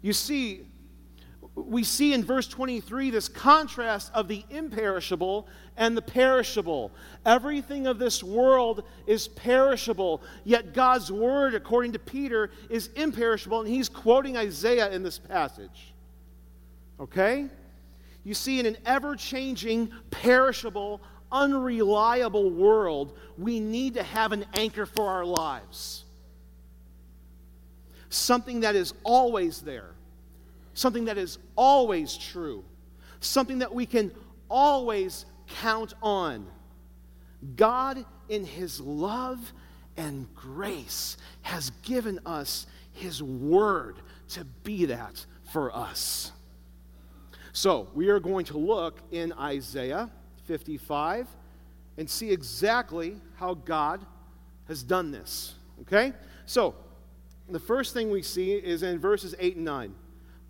You 0.00 0.14
see, 0.14 0.66
we 1.56 1.82
see 1.84 2.12
in 2.12 2.22
verse 2.22 2.46
23 2.46 3.10
this 3.10 3.28
contrast 3.28 4.12
of 4.12 4.28
the 4.28 4.44
imperishable 4.50 5.48
and 5.78 5.96
the 5.96 6.02
perishable. 6.02 6.92
Everything 7.24 7.86
of 7.86 7.98
this 7.98 8.22
world 8.22 8.84
is 9.06 9.26
perishable, 9.26 10.22
yet 10.44 10.74
God's 10.74 11.10
word, 11.10 11.54
according 11.54 11.92
to 11.92 11.98
Peter, 11.98 12.50
is 12.68 12.88
imperishable, 12.94 13.60
and 13.60 13.68
he's 13.68 13.88
quoting 13.88 14.36
Isaiah 14.36 14.90
in 14.90 15.02
this 15.02 15.18
passage. 15.18 15.94
Okay? 17.00 17.46
You 18.22 18.34
see, 18.34 18.60
in 18.60 18.66
an 18.66 18.76
ever 18.84 19.16
changing, 19.16 19.90
perishable, 20.10 21.00
unreliable 21.32 22.50
world, 22.50 23.16
we 23.38 23.60
need 23.60 23.94
to 23.94 24.02
have 24.02 24.32
an 24.32 24.44
anchor 24.54 24.84
for 24.84 25.08
our 25.08 25.24
lives. 25.24 26.04
Something 28.10 28.60
that 28.60 28.76
is 28.76 28.92
always 29.04 29.62
there 29.62 29.95
something 30.76 31.06
that 31.06 31.16
is 31.16 31.38
always 31.56 32.16
true, 32.16 32.62
something 33.20 33.58
that 33.58 33.74
we 33.74 33.86
can 33.86 34.12
always 34.48 35.24
count 35.60 35.94
on. 36.02 36.46
God, 37.56 38.04
in 38.28 38.44
His 38.44 38.78
love 38.80 39.52
and 39.96 40.32
grace, 40.34 41.16
has 41.42 41.70
given 41.82 42.20
us 42.26 42.66
His 42.92 43.22
Word 43.22 43.96
to 44.28 44.44
be 44.64 44.84
that 44.84 45.24
for 45.50 45.74
us. 45.74 46.30
So, 47.52 47.88
we 47.94 48.10
are 48.10 48.20
going 48.20 48.44
to 48.46 48.58
look 48.58 49.00
in 49.10 49.32
Isaiah 49.32 50.10
55 50.44 51.26
and 51.96 52.08
see 52.08 52.30
exactly 52.30 53.16
how 53.36 53.54
God 53.54 54.04
has 54.68 54.82
done 54.82 55.10
this. 55.10 55.54
Okay? 55.80 56.12
So, 56.44 56.74
the 57.48 57.60
first 57.60 57.94
thing 57.94 58.10
we 58.10 58.20
see 58.20 58.52
is 58.52 58.82
in 58.82 58.98
verses 58.98 59.34
8 59.38 59.56
and 59.56 59.64
9. 59.64 59.94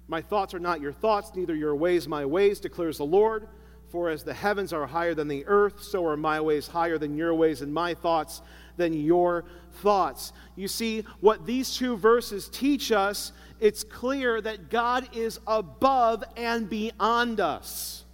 My 0.08 0.22
thoughts 0.22 0.54
are 0.54 0.60
not 0.60 0.80
your 0.80 0.92
thoughts, 0.92 1.32
neither 1.34 1.54
your 1.54 1.74
ways 1.74 2.06
my 2.06 2.24
ways, 2.24 2.60
declares 2.60 2.98
the 2.98 3.04
Lord. 3.04 3.48
For 3.88 4.10
as 4.10 4.24
the 4.24 4.34
heavens 4.34 4.72
are 4.72 4.86
higher 4.86 5.14
than 5.14 5.28
the 5.28 5.44
earth, 5.46 5.82
so 5.82 6.04
are 6.06 6.16
my 6.16 6.40
ways 6.40 6.66
higher 6.66 6.98
than 6.98 7.16
your 7.16 7.34
ways, 7.34 7.62
and 7.62 7.72
my 7.72 7.94
thoughts 7.94 8.42
than 8.76 8.92
your 8.92 9.44
thoughts. 9.80 10.32
You 10.54 10.68
see, 10.68 11.04
what 11.20 11.46
these 11.46 11.76
two 11.76 11.96
verses 11.96 12.48
teach 12.48 12.92
us, 12.92 13.32
it's 13.60 13.84
clear 13.84 14.40
that 14.40 14.70
God 14.70 15.08
is 15.16 15.40
above 15.46 16.24
and 16.36 16.68
beyond 16.68 17.40
us. 17.40 18.04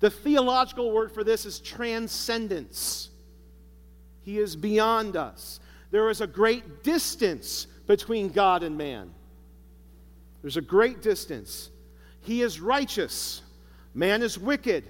The 0.00 0.10
theological 0.10 0.92
word 0.92 1.12
for 1.12 1.24
this 1.24 1.44
is 1.46 1.60
transcendence. 1.60 3.10
He 4.22 4.38
is 4.38 4.56
beyond 4.56 5.16
us. 5.16 5.60
There 5.90 6.08
is 6.08 6.20
a 6.20 6.26
great 6.26 6.82
distance 6.82 7.66
between 7.86 8.28
God 8.28 8.62
and 8.62 8.76
man. 8.76 9.12
There's 10.44 10.58
a 10.58 10.60
great 10.60 11.00
distance. 11.00 11.70
He 12.20 12.42
is 12.42 12.60
righteous, 12.60 13.40
man 13.94 14.22
is 14.22 14.38
wicked. 14.38 14.84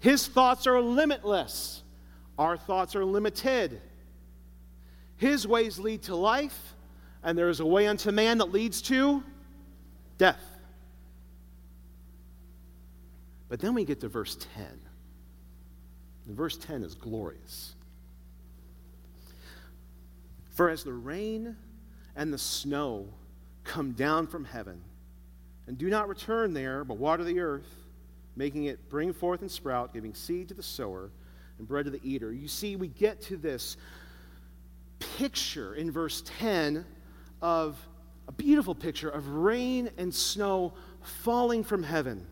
His 0.00 0.26
thoughts 0.26 0.66
are 0.66 0.80
limitless, 0.80 1.84
our 2.36 2.56
thoughts 2.56 2.96
are 2.96 3.04
limited. 3.04 3.80
His 5.14 5.46
ways 5.46 5.78
lead 5.78 6.02
to 6.02 6.16
life, 6.16 6.74
and 7.22 7.38
there 7.38 7.50
is 7.50 7.60
a 7.60 7.64
way 7.64 7.86
unto 7.86 8.10
man 8.10 8.38
that 8.38 8.50
leads 8.50 8.82
to 8.82 9.22
death. 10.18 10.42
But 13.48 13.60
then 13.60 13.74
we 13.74 13.84
get 13.84 14.00
to 14.00 14.08
verse 14.08 14.36
10. 14.56 14.66
And 16.26 16.36
verse 16.36 16.56
10 16.56 16.82
is 16.82 16.96
glorious. 16.96 17.76
For 20.50 20.68
as 20.68 20.82
the 20.82 20.92
rain 20.92 21.54
and 22.16 22.32
the 22.34 22.38
snow 22.38 23.06
come 23.64 23.92
down 23.92 24.26
from 24.26 24.44
heaven, 24.44 24.80
and 25.66 25.78
do 25.78 25.88
not 25.88 26.08
return 26.08 26.52
there, 26.52 26.84
but 26.84 26.98
water 26.98 27.24
the 27.24 27.40
earth, 27.40 27.68
making 28.36 28.64
it 28.64 28.88
bring 28.88 29.12
forth 29.12 29.40
and 29.40 29.50
sprout, 29.50 29.92
giving 29.94 30.14
seed 30.14 30.48
to 30.48 30.54
the 30.54 30.62
sower 30.62 31.10
and 31.58 31.68
bread 31.68 31.84
to 31.84 31.90
the 31.90 32.00
eater. 32.02 32.32
You 32.32 32.48
see, 32.48 32.76
we 32.76 32.88
get 32.88 33.20
to 33.22 33.36
this 33.36 33.76
picture 34.98 35.74
in 35.74 35.90
verse 35.90 36.22
10 36.38 36.84
of 37.40 37.76
a 38.28 38.32
beautiful 38.32 38.74
picture 38.74 39.08
of 39.08 39.28
rain 39.28 39.90
and 39.98 40.14
snow 40.14 40.74
falling 41.02 41.64
from 41.64 41.82
heaven. 41.82 42.26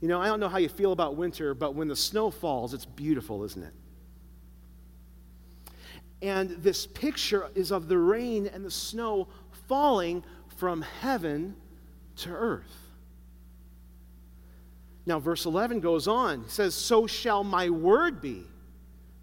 You 0.00 0.08
know, 0.08 0.20
I 0.20 0.26
don't 0.26 0.40
know 0.40 0.48
how 0.48 0.58
you 0.58 0.68
feel 0.68 0.92
about 0.92 1.16
winter, 1.16 1.54
but 1.54 1.74
when 1.74 1.88
the 1.88 1.96
snow 1.96 2.30
falls, 2.30 2.74
it's 2.74 2.84
beautiful, 2.84 3.44
isn't 3.44 3.62
it? 3.62 3.72
And 6.22 6.50
this 6.50 6.86
picture 6.86 7.48
is 7.54 7.72
of 7.72 7.88
the 7.88 7.98
rain 7.98 8.46
and 8.46 8.64
the 8.64 8.70
snow 8.70 9.28
falling 9.66 10.24
from 10.56 10.82
heaven 10.82 11.56
to 12.18 12.30
earth. 12.30 12.78
Now, 15.04 15.18
verse 15.18 15.46
11 15.46 15.80
goes 15.80 16.06
on. 16.06 16.42
It 16.42 16.50
says, 16.50 16.76
So 16.76 17.08
shall 17.08 17.42
my 17.42 17.68
word 17.68 18.20
be 18.20 18.44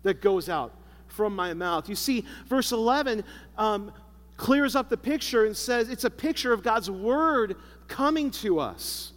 that 0.03 0.21
goes 0.21 0.49
out 0.49 0.73
from 1.07 1.35
my 1.35 1.53
mouth. 1.53 1.87
You 1.87 1.95
see, 1.95 2.25
verse 2.47 2.73
11 2.73 3.23
um, 3.57 3.93
clears 4.37 4.75
up 4.75 4.89
the 4.89 4.97
picture 4.97 5.45
and 5.45 5.55
says 5.55 5.89
it's 5.89 6.03
a 6.03 6.09
picture 6.09 6.53
of 6.53 6.63
God's 6.63 6.91
word 6.91 7.55
coming 7.87 8.31
to 8.31 8.59
us, 8.59 9.13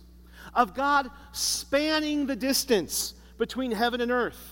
of 0.54 0.74
God 0.74 1.10
spanning 1.32 2.26
the 2.26 2.36
distance 2.36 3.14
between 3.38 3.72
heaven 3.72 4.00
and 4.00 4.10
earth. 4.10 4.51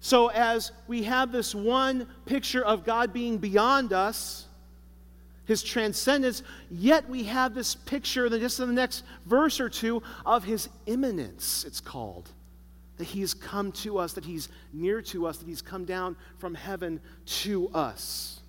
So, 0.00 0.28
as 0.28 0.72
we 0.86 1.02
have 1.04 1.32
this 1.32 1.54
one 1.54 2.06
picture 2.24 2.64
of 2.64 2.84
God 2.84 3.12
being 3.12 3.38
beyond 3.38 3.92
us, 3.92 4.46
his 5.44 5.62
transcendence, 5.62 6.42
yet 6.70 7.08
we 7.08 7.24
have 7.24 7.54
this 7.54 7.74
picture, 7.74 8.28
just 8.28 8.60
in 8.60 8.68
the 8.68 8.74
next 8.74 9.02
verse 9.24 9.60
or 9.60 9.68
two, 9.70 10.02
of 10.26 10.44
his 10.44 10.68
immanence, 10.86 11.64
it's 11.66 11.80
called. 11.80 12.30
That 12.98 13.04
he's 13.04 13.32
come 13.32 13.72
to 13.72 13.98
us, 13.98 14.12
that 14.12 14.24
he's 14.24 14.50
near 14.74 15.00
to 15.02 15.26
us, 15.26 15.38
that 15.38 15.48
he's 15.48 15.62
come 15.62 15.84
down 15.84 16.16
from 16.36 16.54
heaven 16.54 17.00
to 17.26 17.70
us. 17.70 18.40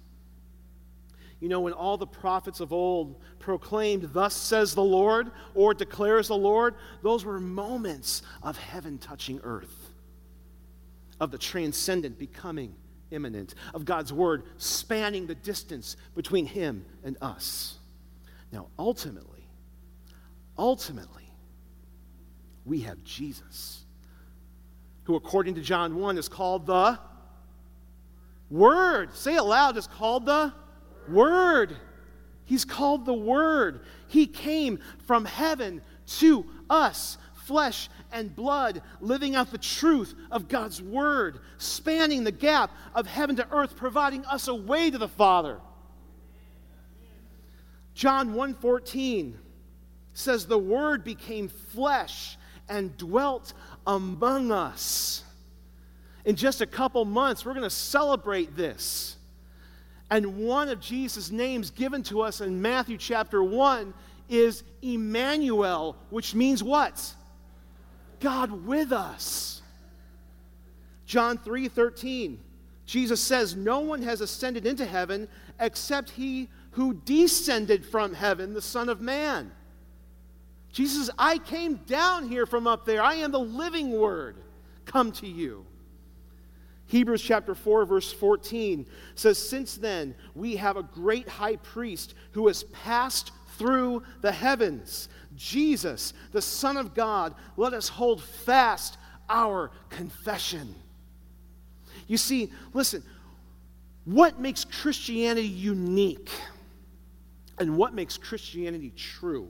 You 1.39 1.47
know, 1.47 1.61
when 1.61 1.71
all 1.71 1.95
the 1.95 2.05
prophets 2.05 2.59
of 2.59 2.73
old 2.73 3.15
proclaimed, 3.39 4.09
Thus 4.11 4.33
says 4.33 4.75
the 4.75 4.83
Lord, 4.83 5.31
or 5.55 5.73
declares 5.73 6.27
the 6.27 6.35
Lord, 6.35 6.75
those 7.01 7.23
were 7.23 7.39
moments 7.39 8.23
of 8.43 8.57
heaven 8.57 8.97
touching 8.97 9.39
earth, 9.43 9.78
of 11.19 11.31
the 11.31 11.37
transcendent 11.37 12.17
becoming 12.17 12.75
immanent, 13.11 13.55
of 13.73 13.85
God's 13.85 14.13
word 14.13 14.43
spanning 14.57 15.27
the 15.27 15.35
distance 15.35 15.97
between 16.15 16.45
him 16.45 16.85
and 17.03 17.17
us. 17.21 17.77
Now, 18.51 18.67
ultimately, 18.77 19.47
ultimately, 20.57 21.31
we 22.65 22.81
have 22.81 23.03
Jesus, 23.03 23.85
who, 25.03 25.15
according 25.15 25.55
to 25.55 25.61
John 25.61 25.95
1, 25.95 26.17
is 26.17 26.29
called 26.29 26.65
the 26.65 26.99
Word. 28.49 29.13
Say 29.15 29.35
it 29.35 29.43
loud, 29.43 29.77
is 29.77 29.87
called 29.87 30.25
the 30.25 30.53
Word. 31.07 31.75
He's 32.45 32.65
called 32.65 33.05
the 33.05 33.13
Word. 33.13 33.81
He 34.07 34.25
came 34.25 34.79
from 35.05 35.25
heaven 35.25 35.81
to 36.19 36.45
us, 36.69 37.17
flesh 37.49 37.89
and 38.11 38.35
blood, 38.35 38.83
living 39.01 39.35
out 39.35 39.49
the 39.49 39.57
truth 39.57 40.13
of 40.29 40.47
God's 40.47 40.83
Word, 40.83 41.39
spanning 41.57 42.23
the 42.23 42.31
gap 42.31 42.69
of 42.93 43.07
heaven 43.07 43.35
to 43.37 43.47
earth, 43.51 43.75
providing 43.75 44.23
us 44.25 44.47
a 44.47 44.53
way 44.53 44.91
to 44.91 44.99
the 44.99 45.07
Father. 45.07 45.59
John 47.95 48.35
1:14 48.35 49.33
says 50.13 50.45
the 50.45 50.59
word 50.59 51.03
became 51.03 51.49
flesh 51.49 52.37
and 52.69 52.95
dwelt 52.97 53.53
among 53.87 54.51
us. 54.51 55.23
In 56.23 56.35
just 56.35 56.61
a 56.61 56.67
couple 56.67 57.03
months 57.03 57.43
we're 57.43 57.53
going 57.53 57.63
to 57.63 57.69
celebrate 57.69 58.55
this. 58.55 59.17
And 60.11 60.37
one 60.37 60.69
of 60.69 60.79
Jesus' 60.79 61.31
names 61.31 61.71
given 61.71 62.03
to 62.03 62.21
us 62.21 62.41
in 62.41 62.61
Matthew 62.61 62.97
chapter 62.97 63.43
1 63.43 63.93
is 64.29 64.63
Emmanuel, 64.81 65.97
which 66.09 66.33
means 66.35 66.63
what? 66.63 67.15
God 68.19 68.65
with 68.65 68.91
us. 68.91 69.61
John 71.05 71.37
3 71.37 71.67
13, 71.67 72.39
Jesus 72.85 73.19
says, 73.21 73.55
No 73.55 73.79
one 73.79 74.01
has 74.03 74.21
ascended 74.21 74.65
into 74.65 74.85
heaven 74.85 75.27
except 75.59 76.11
he 76.11 76.49
who 76.71 76.93
descended 76.93 77.85
from 77.85 78.13
heaven, 78.13 78.53
the 78.53 78.61
Son 78.61 78.89
of 78.89 79.01
Man. 79.01 79.51
Jesus 80.71 81.09
I 81.17 81.39
came 81.39 81.75
down 81.87 82.29
here 82.29 82.45
from 82.45 82.67
up 82.67 82.85
there. 82.85 83.01
I 83.01 83.15
am 83.15 83.31
the 83.31 83.39
living 83.39 83.91
word 83.91 84.37
come 84.85 85.11
to 85.13 85.27
you. 85.27 85.65
Hebrews 86.87 87.21
chapter 87.21 87.53
4, 87.53 87.85
verse 87.85 88.11
14 88.11 88.87
says, 89.13 89.37
Since 89.37 89.75
then 89.75 90.15
we 90.33 90.55
have 90.55 90.75
a 90.75 90.83
great 90.83 91.27
high 91.27 91.57
priest 91.57 92.15
who 92.31 92.47
has 92.47 92.63
passed 92.63 93.31
through 93.57 94.03
the 94.21 94.31
heavens, 94.31 95.09
Jesus, 95.39 96.13
the 96.33 96.41
Son 96.41 96.75
of 96.75 96.93
God, 96.93 97.33
let 97.55 97.73
us 97.73 97.87
hold 97.87 98.21
fast 98.21 98.97
our 99.29 99.71
confession. 99.89 100.75
You 102.07 102.17
see, 102.17 102.51
listen, 102.73 103.01
what 104.03 104.39
makes 104.39 104.65
Christianity 104.65 105.47
unique 105.47 106.29
and 107.57 107.77
what 107.77 107.93
makes 107.93 108.17
Christianity 108.17 108.91
true? 108.95 109.49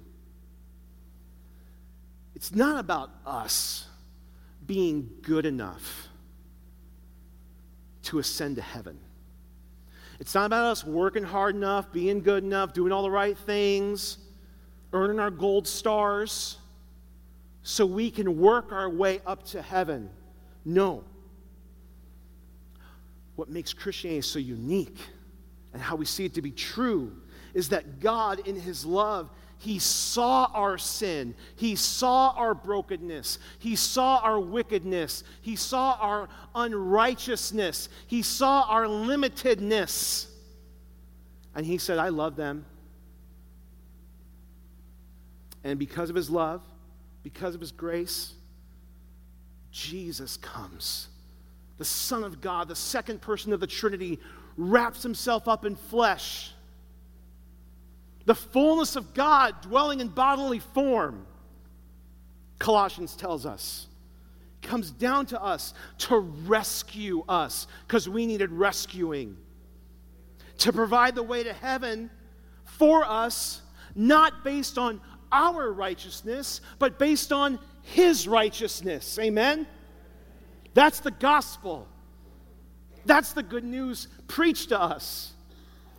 It's 2.36 2.54
not 2.54 2.80
about 2.80 3.10
us 3.26 3.88
being 4.68 5.10
good 5.24 5.48
enough 5.48 6.08
to 8.04 8.20
ascend 8.20 8.58
to 8.58 8.62
heaven. 8.62 9.00
It's 10.20 10.36
not 10.36 10.46
about 10.46 10.66
us 10.66 10.84
working 10.84 11.24
hard 11.24 11.56
enough, 11.56 11.92
being 11.92 12.22
good 12.22 12.44
enough, 12.44 12.74
doing 12.74 12.92
all 12.92 13.04
the 13.04 13.10
right 13.10 13.38
things, 13.38 14.20
earning 14.94 15.20
our 15.20 15.32
gold 15.32 15.68
stars 15.68 16.58
so 17.64 17.86
we 17.86 18.10
can 18.10 18.40
work 18.40 18.72
our 18.72 18.90
way 18.90 19.22
up 19.26 19.44
to 19.44 19.62
heaven. 19.62 20.10
No. 20.66 21.04
What 23.36 23.50
makes 23.50 23.74
Christianity 23.74 24.22
so 24.22 24.40
unique 24.40 24.98
and 25.74 25.82
how 25.82 25.96
we 25.96 26.06
see 26.06 26.26
it 26.26 26.34
to 26.34 26.42
be 26.42 26.52
true 26.52 27.12
is 27.54 27.70
that 27.70 28.00
God, 28.00 28.48
in 28.48 28.60
His 28.60 28.86
love, 28.86 29.30
He 29.58 29.80
saw 29.80 30.50
our 30.54 30.78
sin. 30.78 31.36
He 31.56 31.76
saw 31.76 32.34
our 32.36 32.54
brokenness. 32.54 33.40
He 33.60 33.76
saw 33.76 34.20
our 34.24 34.40
wickedness. 34.40 35.24
He 35.42 35.56
saw 35.56 35.98
our 36.00 36.30
unrighteousness. 36.56 37.90
He 38.08 38.22
saw 38.22 38.66
our 38.68 38.86
limitedness. 38.86 40.28
And 41.56 41.66
he 41.66 41.78
said, 41.78 41.98
I 41.98 42.10
love 42.10 42.36
them. 42.36 42.66
And 45.64 45.78
because 45.78 46.10
of 46.10 46.16
his 46.16 46.30
love, 46.30 46.62
because 47.24 47.56
of 47.56 47.62
his 47.62 47.72
grace, 47.72 48.34
Jesus 49.72 50.38
comes. 50.38 51.08
The 51.78 51.86
Son 51.86 52.24
of 52.24 52.42
God, 52.42 52.68
the 52.68 52.76
second 52.76 53.22
person 53.22 53.54
of 53.54 53.60
the 53.60 53.68
Trinity, 53.68 54.20
wraps 54.58 55.04
himself 55.04 55.48
up 55.48 55.66
in 55.66 55.76
flesh. 55.76 56.54
The 58.26 58.36
fullness 58.36 58.96
of 58.96 59.14
God 59.14 59.62
dwelling 59.62 60.02
in 60.02 60.10
bodily 60.10 60.60
form, 60.60 61.26
Colossians 62.58 63.16
tells 63.16 63.46
us, 63.46 63.88
comes 64.62 64.92
down 64.92 65.26
to 65.28 65.42
us 65.42 65.74
to 65.98 66.18
rescue 66.18 67.24
us 67.30 67.68
because 67.88 68.10
we 68.10 68.26
needed 68.26 68.52
rescuing 68.52 69.38
to 70.58 70.74
provide 70.74 71.16
the 71.16 71.24
way 71.24 71.44
to 71.44 71.54
heaven 71.54 72.10
for 72.66 73.06
us, 73.06 73.62
not 73.96 74.44
based 74.44 74.78
on 74.78 75.00
our 75.32 75.72
righteousness, 75.72 76.62
but 76.78 77.00
based 77.00 77.32
on 77.32 77.60
His 77.82 78.28
righteousness. 78.28 79.18
Amen? 79.20 79.68
That's 80.74 81.00
the 81.00 81.12
gospel. 81.12 81.88
That's 83.06 83.34
the 83.34 83.44
good 83.44 83.64
news 83.64 84.08
preached 84.28 84.70
to 84.70 84.80
us. 84.80 85.34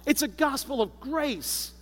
It's 0.07 0.23
a 0.23 0.29
gospel 0.29 0.81
of 0.81 0.99
grace, 1.01 1.73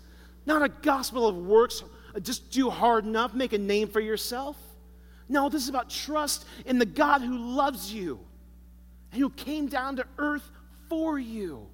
not 0.46 0.62
a 0.62 0.68
gospel 0.68 1.26
of 1.28 1.36
works. 1.36 1.82
Just 2.22 2.50
do 2.50 2.70
hard 2.70 3.04
enough, 3.04 3.34
make 3.34 3.52
a 3.52 3.58
name 3.58 3.88
for 3.88 4.00
yourself. 4.00 4.56
No, 5.28 5.48
this 5.48 5.62
is 5.62 5.68
about 5.68 5.90
trust 5.90 6.46
in 6.64 6.78
the 6.78 6.86
God 6.86 7.20
who 7.20 7.36
loves 7.36 7.92
you 7.92 8.18
and 9.12 9.20
who 9.20 9.30
came 9.30 9.68
down 9.68 9.96
to 9.96 10.06
earth 10.16 10.50
for 10.88 11.18
you. 11.18 11.66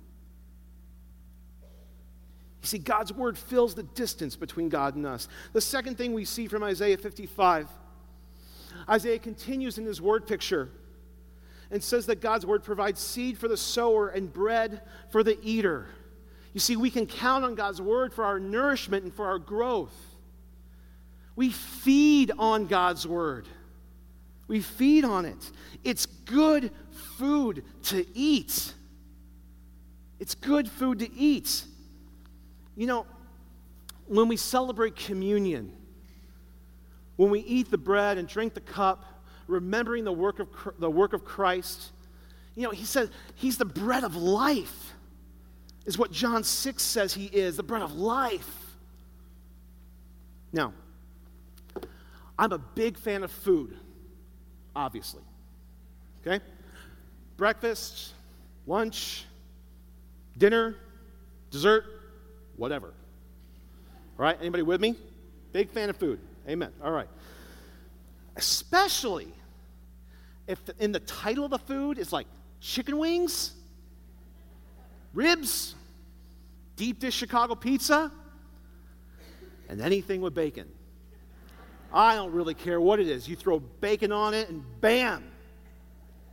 See, 2.64 2.79
God's 2.79 3.12
word 3.12 3.37
fills 3.37 3.74
the 3.74 3.83
distance 3.83 4.37
between 4.37 4.68
God 4.68 4.94
and 4.94 5.07
us. 5.07 5.29
The 5.53 5.61
second 5.61 5.98
thing 5.98 6.14
we 6.14 6.24
see 6.24 6.46
from 6.46 6.62
Isaiah 6.62 6.96
55, 6.96 7.68
Isaiah 8.88 9.18
continues 9.18 9.79
in 9.79 9.85
his 9.85 10.00
word 10.00 10.27
picture 10.27 10.70
and 11.70 11.83
says 11.83 12.07
that 12.07 12.20
God's 12.20 12.46
word 12.46 12.62
provides 12.62 13.00
seed 13.00 13.38
for 13.38 13.48
the 13.48 13.57
sower 13.57 14.09
and 14.09 14.33
bread 14.33 14.83
for 15.11 15.22
the 15.22 15.38
eater. 15.42 15.88
You 16.53 16.61
see, 16.61 16.77
we 16.77 16.90
can 16.90 17.07
count 17.07 17.44
on 17.44 17.55
God's 17.55 17.83
word 17.83 18.12
for 18.12 18.24
our 18.24 18.38
nourishment 18.38 19.05
and 19.05 19.12
for 19.12 19.27
our 19.27 19.38
growth. 19.38 19.94
We 21.37 21.50
feed 21.50 22.31
on 22.38 22.66
God's 22.66 23.07
word. 23.07 23.48
We 24.46 24.61
feed 24.61 25.05
on 25.05 25.24
it. 25.24 25.50
It's 25.83 26.07
good 26.07 26.70
food 27.18 27.64
to 27.85 28.07
eat. 28.16 28.72
It's 30.20 30.35
good 30.35 30.70
food 30.70 31.00
to 31.00 31.12
eat. 31.12 31.64
You 32.77 32.87
know, 32.87 33.07
when 34.07 34.29
we 34.29 34.37
celebrate 34.37 34.97
communion, 34.97 35.73
when 37.17 37.31
we 37.31 37.41
eat 37.41 37.71
the 37.71 37.79
bread 37.79 38.19
and 38.19 38.27
drink 38.29 38.55
the 38.55 38.61
cup, 38.61 39.05
remembering 39.47 40.05
the 40.05 40.13
work 40.13 40.41
of, 40.41 40.49
the 40.79 40.91
work 40.91 41.13
of 41.13 41.25
Christ, 41.25 41.93
you 42.55 42.63
know, 42.63 42.71
he 42.71 42.85
says 42.85 43.11
he's 43.35 43.59
the 43.59 43.65
bread 43.65 44.05
of 44.05 44.17
life, 44.17 44.95
is 45.87 45.99
what 45.99 46.11
John 46.11 46.45
6 46.45 46.83
says 46.83 47.15
he 47.15 47.27
is, 47.27 47.57
the 47.57 47.63
bread 47.63 47.83
of 47.83 47.95
life. 47.95 48.49
Now, 50.53 50.73
I'm 52.39 52.53
a 52.53 52.59
big 52.59 52.97
fan 52.97 53.23
of 53.23 53.31
food, 53.31 53.77
obviously. 54.75 55.23
Okay? 56.27 56.43
Breakfast, 57.37 58.13
lunch, 58.67 59.27
dinner, 60.39 60.77
dessert, 61.51 61.85
whatever. 62.57 62.95
All 64.19 64.25
right? 64.25 64.37
Anybody 64.40 64.62
with 64.62 64.81
me? 64.81 64.97
Big 65.53 65.71
fan 65.71 65.90
of 65.90 65.97
food. 65.97 66.21
Amen. 66.49 66.73
All 66.83 66.90
right. 66.90 67.09
Especially 68.37 69.33
if 70.47 70.61
in 70.79 70.93
the 70.93 71.01
title 71.01 71.45
of 71.45 71.51
the 71.51 71.59
food 71.59 71.99
is 71.99 72.12
like 72.12 72.27
chicken 72.61 72.99
wings, 72.99 73.53
ribs, 75.12 75.75
deep 76.77 76.99
dish 76.99 77.14
Chicago 77.14 77.55
pizza, 77.55 78.11
and 79.69 79.81
anything 79.81 80.21
with 80.21 80.35
bacon. 80.35 80.69
I 81.93 82.17
don't 82.17 82.33
really 82.33 82.55
care 82.55 82.81
what 82.81 82.99
it 82.99 83.09
is. 83.09 83.29
You 83.29 83.37
throw 83.37 83.61
bacon 83.61 84.11
on 84.11 84.35
it, 84.35 84.49
and 84.49 84.64
bam! 84.81 85.25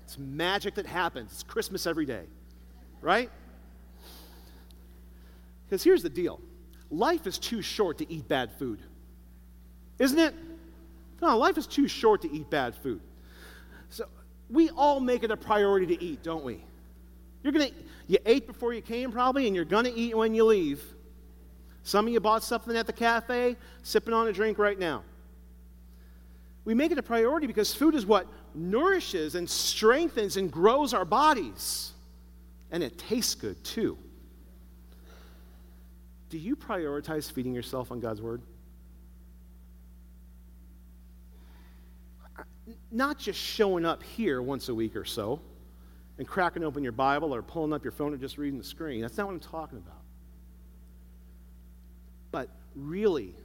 It's 0.04 0.18
magic 0.18 0.76
that 0.76 0.88
happens. 0.88 1.32
It's 1.32 1.44
Christmas 1.44 1.86
every 1.86 2.06
day, 2.06 2.26
right? 3.00 3.30
Because 5.72 5.86
here's 5.86 6.04
the 6.04 6.10
deal 6.10 6.42
life 6.90 7.26
is 7.26 7.38
too 7.38 7.62
short 7.62 7.98
to 8.00 8.12
eat 8.12 8.28
bad 8.28 8.52
food, 8.52 8.80
isn't 10.00 10.20
it? 10.20 10.36
No, 11.22 11.38
life 11.38 11.58
is 11.58 11.66
too 11.66 11.88
short 11.88 12.22
to 12.24 12.32
eat 12.32 12.50
bad 12.50 12.76
food. 12.76 13.00
So 13.88 14.04
we 14.50 14.70
all 14.72 15.00
make 15.00 15.24
it 15.24 15.32
a 15.32 15.38
priority 15.38 15.96
to 15.96 16.04
eat, 16.04 16.24
don't 16.24 16.44
we? 16.44 16.62
You're 17.42 17.54
gonna 17.54 17.70
you 18.08 18.18
ate 18.26 18.48
before 18.48 18.74
you 18.74 18.82
came 18.82 19.14
probably, 19.14 19.48
and 19.48 19.56
you're 19.56 19.64
gonna 19.64 19.94
eat 19.96 20.18
when 20.18 20.36
you 20.36 20.44
leave. 20.44 20.84
Some 21.84 22.06
of 22.06 22.12
you 22.12 22.20
bought 22.20 22.44
something 22.44 22.76
at 22.76 22.86
the 22.86 22.94
cafe, 22.94 23.56
sipping 23.82 24.14
on 24.14 24.28
a 24.28 24.34
drink 24.34 24.58
right 24.58 24.78
now. 24.78 25.04
We 26.66 26.74
make 26.74 26.92
it 26.92 26.98
a 26.98 27.04
priority 27.04 27.48
because 27.48 27.74
food 27.74 27.96
is 27.96 28.06
what 28.06 28.28
nourishes 28.54 29.36
and 29.36 29.50
strengthens 29.50 30.36
and 30.36 30.52
grows 30.52 30.94
our 30.94 31.06
bodies. 31.06 31.94
And 32.72 32.84
it 32.84 32.98
tastes 32.98 33.36
good 33.36 33.64
too. 33.64 33.98
Do 36.32 36.38
you 36.38 36.56
prioritize 36.56 37.30
feeding 37.30 37.54
yourself 37.54 37.92
on 37.92 38.00
God's 38.00 38.22
Word? 38.22 38.42
Not 42.90 43.20
just 43.20 43.38
showing 43.38 43.86
up 43.86 44.02
here 44.02 44.42
once 44.42 44.70
a 44.70 44.74
week 44.74 44.96
or 44.96 45.04
so 45.04 45.42
and 46.18 46.26
cracking 46.26 46.64
open 46.64 46.84
your 46.84 46.94
Bible 46.94 47.36
or 47.36 47.42
pulling 47.42 47.74
up 47.74 47.84
your 47.84 47.92
phone 47.92 48.14
or 48.14 48.18
just 48.18 48.38
reading 48.38 48.58
the 48.58 48.64
screen. 48.64 49.02
That's 49.02 49.18
not 49.18 49.28
what 49.28 49.34
I'm 49.34 49.40
talking 49.42 49.78
about. 49.78 50.02
But 52.32 52.48
really 52.78 53.36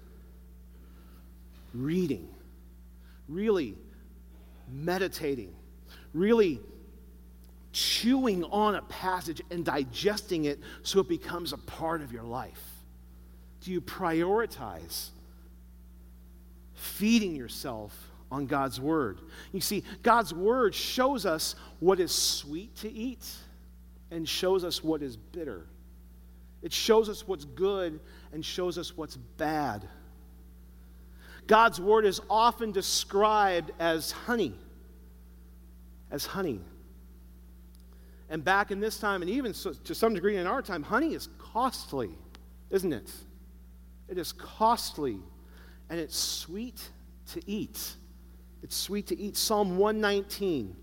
reading, 1.74 2.28
really 3.28 3.74
meditating, 4.70 5.52
really 6.14 6.60
chewing 7.72 8.44
on 8.44 8.76
a 8.76 8.82
passage 8.82 9.42
and 9.50 9.64
digesting 9.64 10.44
it 10.44 10.60
so 10.84 11.00
it 11.00 11.08
becomes 11.08 11.52
a 11.52 11.58
part 11.58 12.00
of 12.00 12.12
your 12.12 12.22
life? 12.22 12.75
Do 13.66 13.72
you 13.72 13.80
prioritize 13.80 15.08
feeding 16.76 17.34
yourself 17.34 17.92
on 18.30 18.46
God's 18.46 18.80
Word. 18.80 19.20
You 19.50 19.60
see, 19.60 19.82
God's 20.04 20.32
Word 20.32 20.72
shows 20.72 21.26
us 21.26 21.56
what 21.80 21.98
is 21.98 22.12
sweet 22.12 22.76
to 22.76 22.92
eat 22.92 23.26
and 24.12 24.28
shows 24.28 24.62
us 24.62 24.84
what 24.84 25.02
is 25.02 25.16
bitter. 25.16 25.66
It 26.62 26.72
shows 26.72 27.08
us 27.08 27.26
what's 27.26 27.44
good 27.44 27.98
and 28.32 28.44
shows 28.44 28.78
us 28.78 28.96
what's 28.96 29.16
bad. 29.16 29.88
God's 31.48 31.80
Word 31.80 32.04
is 32.04 32.20
often 32.30 32.70
described 32.70 33.72
as 33.80 34.12
honey. 34.12 34.54
As 36.12 36.24
honey. 36.24 36.60
And 38.30 38.44
back 38.44 38.70
in 38.70 38.78
this 38.78 39.00
time, 39.00 39.22
and 39.22 39.30
even 39.30 39.54
so, 39.54 39.72
to 39.72 39.92
some 39.92 40.14
degree 40.14 40.36
in 40.36 40.46
our 40.46 40.62
time, 40.62 40.84
honey 40.84 41.14
is 41.14 41.30
costly, 41.38 42.10
isn't 42.70 42.92
it? 42.92 43.12
It 44.08 44.18
is 44.18 44.32
costly 44.32 45.18
and 45.90 46.00
it's 46.00 46.16
sweet 46.16 46.90
to 47.32 47.40
eat. 47.46 47.94
It's 48.62 48.76
sweet 48.76 49.06
to 49.08 49.18
eat. 49.18 49.36
Psalm 49.36 49.78
119, 49.78 50.76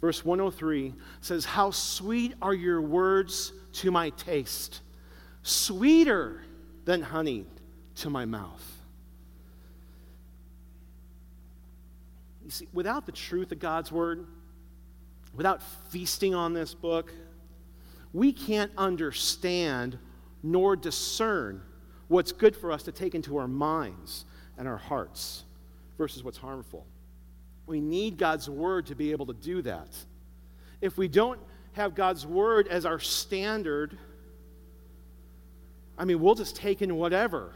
verse 0.00 0.24
103 0.24 0.94
says, 1.20 1.44
How 1.44 1.70
sweet 1.70 2.34
are 2.40 2.54
your 2.54 2.80
words 2.80 3.52
to 3.74 3.90
my 3.90 4.10
taste, 4.10 4.80
sweeter 5.42 6.42
than 6.84 7.02
honey 7.02 7.46
to 7.96 8.10
my 8.10 8.24
mouth. 8.24 8.64
You 12.44 12.50
see, 12.50 12.68
without 12.72 13.06
the 13.06 13.12
truth 13.12 13.50
of 13.50 13.58
God's 13.58 13.90
word, 13.90 14.26
without 15.34 15.62
feasting 15.90 16.34
on 16.34 16.54
this 16.54 16.74
book, 16.74 17.12
we 18.12 18.32
can't 18.32 18.70
understand 18.78 19.98
nor 20.42 20.76
discern 20.76 21.60
what's 22.08 22.32
good 22.32 22.56
for 22.56 22.72
us 22.72 22.84
to 22.84 22.92
take 22.92 23.14
into 23.14 23.36
our 23.36 23.48
minds 23.48 24.24
and 24.56 24.68
our 24.68 24.76
hearts 24.76 25.44
versus 25.98 26.22
what's 26.22 26.38
harmful. 26.38 26.86
We 27.66 27.80
need 27.80 28.16
God's 28.16 28.48
word 28.48 28.86
to 28.86 28.94
be 28.94 29.12
able 29.12 29.26
to 29.26 29.32
do 29.32 29.62
that. 29.62 29.88
If 30.80 30.96
we 30.96 31.08
don't 31.08 31.40
have 31.72 31.94
God's 31.94 32.26
word 32.26 32.68
as 32.68 32.86
our 32.86 33.00
standard, 33.00 33.98
I 35.98 36.04
mean, 36.04 36.20
we'll 36.20 36.34
just 36.34 36.56
take 36.56 36.82
in 36.82 36.94
whatever. 36.96 37.52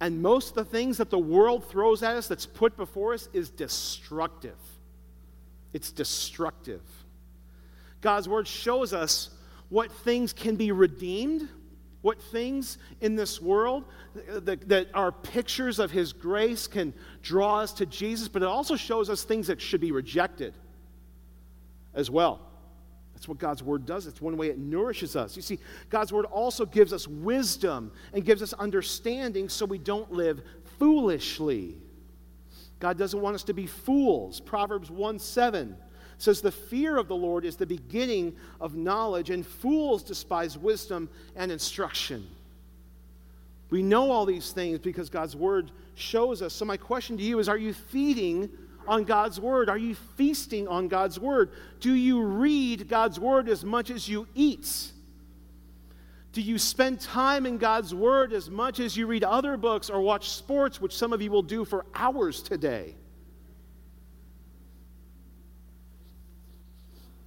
And 0.00 0.20
most 0.20 0.50
of 0.50 0.54
the 0.54 0.64
things 0.64 0.96
that 0.98 1.10
the 1.10 1.18
world 1.18 1.68
throws 1.70 2.02
at 2.02 2.16
us 2.16 2.26
that's 2.26 2.46
put 2.46 2.76
before 2.76 3.14
us 3.14 3.28
is 3.32 3.50
destructive. 3.50 4.58
It's 5.72 5.92
destructive. 5.92 6.82
God's 8.00 8.28
word 8.28 8.48
shows 8.48 8.92
us 8.92 9.30
what 9.68 9.92
things 9.92 10.32
can 10.32 10.56
be 10.56 10.72
redeemed 10.72 11.48
what 12.02 12.20
things 12.20 12.78
in 13.00 13.14
this 13.14 13.40
world 13.40 13.84
that, 14.26 14.68
that, 14.68 14.88
are 14.92 15.12
pictures 15.12 15.78
of 15.78 15.90
His 15.90 16.12
grace 16.12 16.66
can 16.66 16.92
draw 17.22 17.60
us 17.60 17.72
to 17.74 17.86
Jesus, 17.86 18.28
but 18.28 18.42
it 18.42 18.48
also 18.48 18.76
shows 18.76 19.08
us 19.08 19.22
things 19.22 19.46
that 19.46 19.60
should 19.60 19.80
be 19.80 19.92
rejected 19.92 20.54
as 21.94 22.10
well. 22.10 22.40
That's 23.14 23.28
what 23.28 23.38
God's 23.38 23.62
Word 23.62 23.86
does. 23.86 24.08
It's 24.08 24.20
one 24.20 24.36
way 24.36 24.48
it 24.48 24.58
nourishes 24.58 25.14
us. 25.14 25.36
You 25.36 25.42
see, 25.42 25.60
God's 25.90 26.12
Word 26.12 26.24
also 26.26 26.66
gives 26.66 26.92
us 26.92 27.06
wisdom 27.06 27.92
and 28.12 28.24
gives 28.24 28.42
us 28.42 28.52
understanding 28.54 29.48
so 29.48 29.64
we 29.64 29.78
don't 29.78 30.10
live 30.10 30.42
foolishly. 30.78 31.76
God 32.80 32.98
doesn't 32.98 33.20
want 33.20 33.36
us 33.36 33.44
to 33.44 33.54
be 33.54 33.68
fools. 33.68 34.40
Proverbs 34.40 34.90
1 34.90 35.20
7 35.20 35.76
says, 36.22 36.40
The 36.40 36.52
fear 36.52 36.96
of 36.96 37.08
the 37.08 37.16
Lord 37.16 37.44
is 37.44 37.56
the 37.56 37.66
beginning 37.66 38.34
of 38.60 38.74
knowledge, 38.74 39.30
and 39.30 39.46
fools 39.46 40.02
despise 40.02 40.56
wisdom 40.56 41.08
and 41.36 41.50
instruction. 41.50 42.26
We 43.70 43.82
know 43.82 44.10
all 44.10 44.26
these 44.26 44.52
things 44.52 44.78
because 44.78 45.08
God's 45.08 45.34
word 45.34 45.70
shows 45.94 46.42
us. 46.42 46.52
So, 46.52 46.64
my 46.64 46.76
question 46.76 47.16
to 47.16 47.22
you 47.22 47.38
is 47.38 47.48
Are 47.48 47.58
you 47.58 47.72
feeding 47.72 48.50
on 48.86 49.04
God's 49.04 49.40
word? 49.40 49.68
Are 49.68 49.78
you 49.78 49.94
feasting 50.16 50.68
on 50.68 50.88
God's 50.88 51.18
word? 51.18 51.50
Do 51.80 51.94
you 51.94 52.22
read 52.22 52.88
God's 52.88 53.18
word 53.18 53.48
as 53.48 53.64
much 53.64 53.90
as 53.90 54.08
you 54.08 54.26
eat? 54.34 54.92
Do 56.32 56.40
you 56.40 56.58
spend 56.58 57.00
time 57.00 57.44
in 57.44 57.58
God's 57.58 57.94
word 57.94 58.32
as 58.32 58.48
much 58.48 58.80
as 58.80 58.96
you 58.96 59.06
read 59.06 59.22
other 59.22 59.58
books 59.58 59.90
or 59.90 60.00
watch 60.00 60.30
sports, 60.30 60.80
which 60.80 60.96
some 60.96 61.12
of 61.12 61.20
you 61.20 61.30
will 61.30 61.42
do 61.42 61.64
for 61.64 61.84
hours 61.94 62.42
today? 62.42 62.94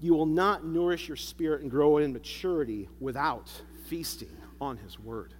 You 0.05 0.13
will 0.13 0.27
not 0.27 0.63
nourish 0.63 1.07
your 1.07 1.17
spirit 1.17 1.63
and 1.63 1.71
grow 1.71 1.97
in 1.97 2.13
maturity 2.13 2.87
without 2.99 3.49
feasting 3.87 4.37
on 4.61 4.77
His 4.77 4.99
Word. 4.99 5.33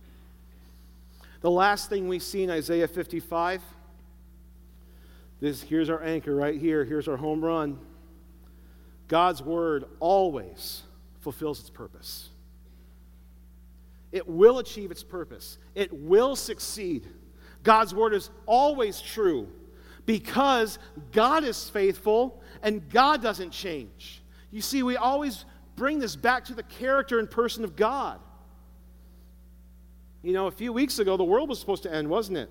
The 1.42 1.52
last 1.52 1.88
thing 1.88 2.08
we 2.08 2.18
see 2.18 2.42
in 2.42 2.50
Isaiah 2.50 2.88
55 2.88 3.62
this, 5.40 5.62
here's 5.62 5.92
our 5.92 6.02
anchor 6.02 6.34
right 6.34 6.60
here. 6.60 6.84
Here's 6.84 7.08
our 7.08 7.16
home 7.16 7.46
run. 7.46 7.78
God's 9.08 9.44
Word 9.44 9.86
always 10.00 10.82
fulfills 11.20 11.60
its 11.60 11.70
purpose. 11.70 12.30
It 14.12 14.28
will 14.28 14.58
achieve 14.58 14.90
its 14.90 15.04
purpose, 15.04 15.60
it 15.76 15.94
will 15.94 16.36
succeed. 16.36 17.06
God's 17.62 17.94
Word 17.94 18.16
is 18.16 18.32
always 18.48 19.00
true 19.00 19.48
because 20.08 20.80
God 21.12 21.44
is 21.44 21.70
faithful 21.70 22.42
and 22.64 22.90
God 22.90 23.22
doesn't 23.22 23.52
change. 23.52 24.24
You 24.52 24.62
see, 24.62 24.84
we 24.84 24.98
always 24.98 25.46
bring 25.76 26.00
this 26.00 26.16
back 26.16 26.46
to 26.46 26.54
the 26.54 26.64
character 26.64 27.20
and 27.20 27.30
person 27.30 27.64
of 27.64 27.76
God. 27.76 28.20
You 30.24 30.34
know, 30.34 30.48
a 30.48 30.52
few 30.52 30.74
weeks 30.74 31.00
ago, 31.00 31.18
the 31.18 31.24
world 31.24 31.50
was 31.50 31.60
supposed 31.60 31.84
to 31.84 31.94
end, 31.94 32.10
wasn't 32.10 32.38
it? 32.38 32.50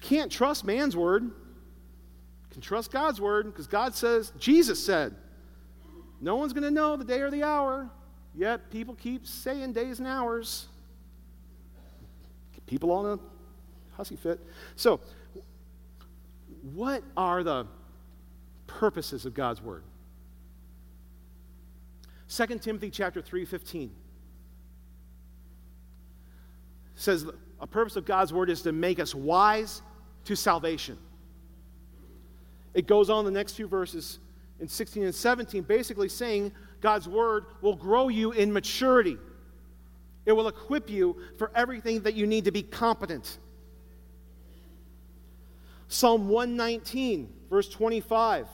Can't 0.00 0.30
trust 0.30 0.64
man's 0.64 0.96
word. 0.96 1.30
Can 2.50 2.60
trust 2.60 2.92
God's 2.92 3.20
word 3.20 3.46
because 3.46 3.66
God 3.66 3.94
says, 3.94 4.32
Jesus 4.38 4.84
said, 4.84 5.14
no 6.20 6.36
one's 6.36 6.52
going 6.52 6.64
to 6.64 6.70
know 6.70 6.96
the 6.96 7.04
day 7.04 7.20
or 7.20 7.30
the 7.30 7.42
hour. 7.42 7.90
Yet 8.34 8.70
people 8.70 8.94
keep 8.94 9.26
saying 9.26 9.72
days 9.72 9.98
and 9.98 10.08
hours. 10.08 10.68
people 12.66 12.90
all 12.90 13.02
know 13.02 13.20
Hussy 13.96 14.16
Fit. 14.16 14.40
So, 14.76 15.00
what 16.72 17.02
are 17.16 17.42
the 17.42 17.66
purposes 18.66 19.26
of 19.26 19.34
God's 19.34 19.60
word? 19.60 19.84
2 22.28 22.46
Timothy 22.58 22.90
chapter 22.90 23.20
3, 23.20 23.44
15 23.44 23.90
says 26.96 27.26
a 27.60 27.66
purpose 27.66 27.96
of 27.96 28.04
God's 28.04 28.32
word 28.32 28.50
is 28.50 28.62
to 28.62 28.72
make 28.72 28.98
us 28.98 29.14
wise 29.14 29.82
to 30.24 30.34
salvation. 30.34 30.96
It 32.72 32.86
goes 32.86 33.10
on 33.10 33.24
the 33.24 33.30
next 33.30 33.54
few 33.54 33.68
verses 33.68 34.18
in 34.60 34.68
16 34.68 35.04
and 35.04 35.14
17, 35.14 35.62
basically 35.62 36.08
saying 36.08 36.52
God's 36.80 37.08
word 37.08 37.46
will 37.60 37.76
grow 37.76 38.08
you 38.08 38.32
in 38.32 38.52
maturity. 38.52 39.18
It 40.26 40.32
will 40.32 40.48
equip 40.48 40.88
you 40.88 41.16
for 41.38 41.50
everything 41.54 42.00
that 42.02 42.14
you 42.14 42.26
need 42.26 42.44
to 42.46 42.52
be 42.52 42.62
competent. 42.62 43.38
Psalm 45.88 46.28
119, 46.28 47.32
verse 47.50 47.68
25 47.68 48.46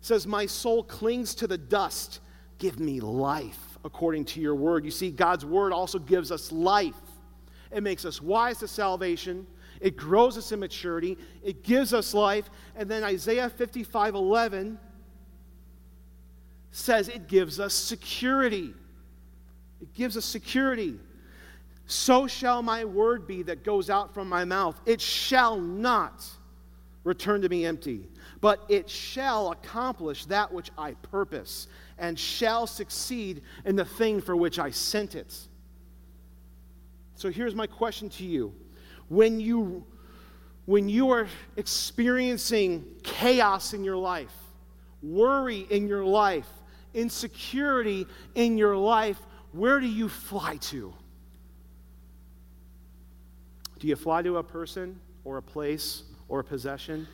says, 0.00 0.26
My 0.26 0.46
soul 0.46 0.82
clings 0.82 1.34
to 1.36 1.46
the 1.46 1.58
dust. 1.58 2.20
Give 2.58 2.78
me 2.78 3.00
life 3.00 3.78
according 3.84 4.24
to 4.26 4.40
your 4.40 4.54
word. 4.54 4.84
You 4.84 4.90
see, 4.90 5.10
God's 5.10 5.44
word 5.44 5.72
also 5.72 5.98
gives 5.98 6.30
us 6.30 6.52
life. 6.52 6.94
It 7.70 7.82
makes 7.82 8.04
us 8.04 8.22
wise 8.22 8.58
to 8.58 8.68
salvation. 8.68 9.46
It 9.80 9.96
grows 9.96 10.38
us 10.38 10.52
in 10.52 10.60
maturity. 10.60 11.18
It 11.42 11.62
gives 11.62 11.92
us 11.92 12.14
life. 12.14 12.48
And 12.76 12.88
then 12.88 13.02
Isaiah 13.02 13.50
55 13.50 14.14
11 14.14 14.78
says 16.70 17.08
it 17.08 17.28
gives 17.28 17.60
us 17.60 17.74
security. 17.74 18.72
It 19.80 19.92
gives 19.94 20.16
us 20.16 20.24
security. 20.24 20.98
So 21.86 22.26
shall 22.26 22.62
my 22.62 22.84
word 22.84 23.26
be 23.26 23.42
that 23.42 23.64
goes 23.64 23.90
out 23.90 24.14
from 24.14 24.28
my 24.28 24.44
mouth. 24.44 24.80
It 24.86 25.00
shall 25.00 25.56
not 25.58 26.24
return 27.04 27.42
to 27.42 27.48
me 27.48 27.64
empty, 27.66 28.08
but 28.40 28.64
it 28.68 28.88
shall 28.90 29.52
accomplish 29.52 30.24
that 30.26 30.52
which 30.52 30.70
I 30.76 30.92
purpose 30.94 31.68
and 31.98 32.18
shall 32.18 32.66
succeed 32.66 33.42
in 33.64 33.76
the 33.76 33.84
thing 33.84 34.20
for 34.20 34.34
which 34.34 34.58
I 34.58 34.70
sent 34.70 35.14
it. 35.14 35.36
So 37.14 37.30
here's 37.30 37.54
my 37.54 37.66
question 37.66 38.08
to 38.10 38.24
you. 38.24 38.52
When 39.08 39.38
you 39.38 39.84
when 40.66 40.88
you 40.88 41.10
are 41.10 41.26
experiencing 41.58 42.86
chaos 43.02 43.74
in 43.74 43.84
your 43.84 43.98
life, 43.98 44.32
worry 45.02 45.66
in 45.68 45.86
your 45.86 46.06
life, 46.06 46.48
insecurity 46.94 48.06
in 48.34 48.56
your 48.56 48.74
life, 48.74 49.18
where 49.52 49.78
do 49.78 49.86
you 49.86 50.08
fly 50.08 50.56
to? 50.56 50.94
Do 53.78 53.88
you 53.88 53.94
fly 53.94 54.22
to 54.22 54.38
a 54.38 54.42
person 54.42 54.98
or 55.24 55.36
a 55.36 55.42
place 55.42 56.04
or 56.34 56.40
a 56.40 56.44
possession 56.44 57.06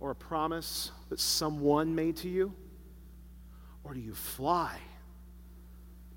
or 0.00 0.10
a 0.10 0.14
promise 0.16 0.90
that 1.10 1.20
someone 1.20 1.94
made 1.94 2.16
to 2.16 2.28
you? 2.28 2.52
Or 3.84 3.94
do 3.94 4.00
you 4.00 4.14
fly 4.14 4.76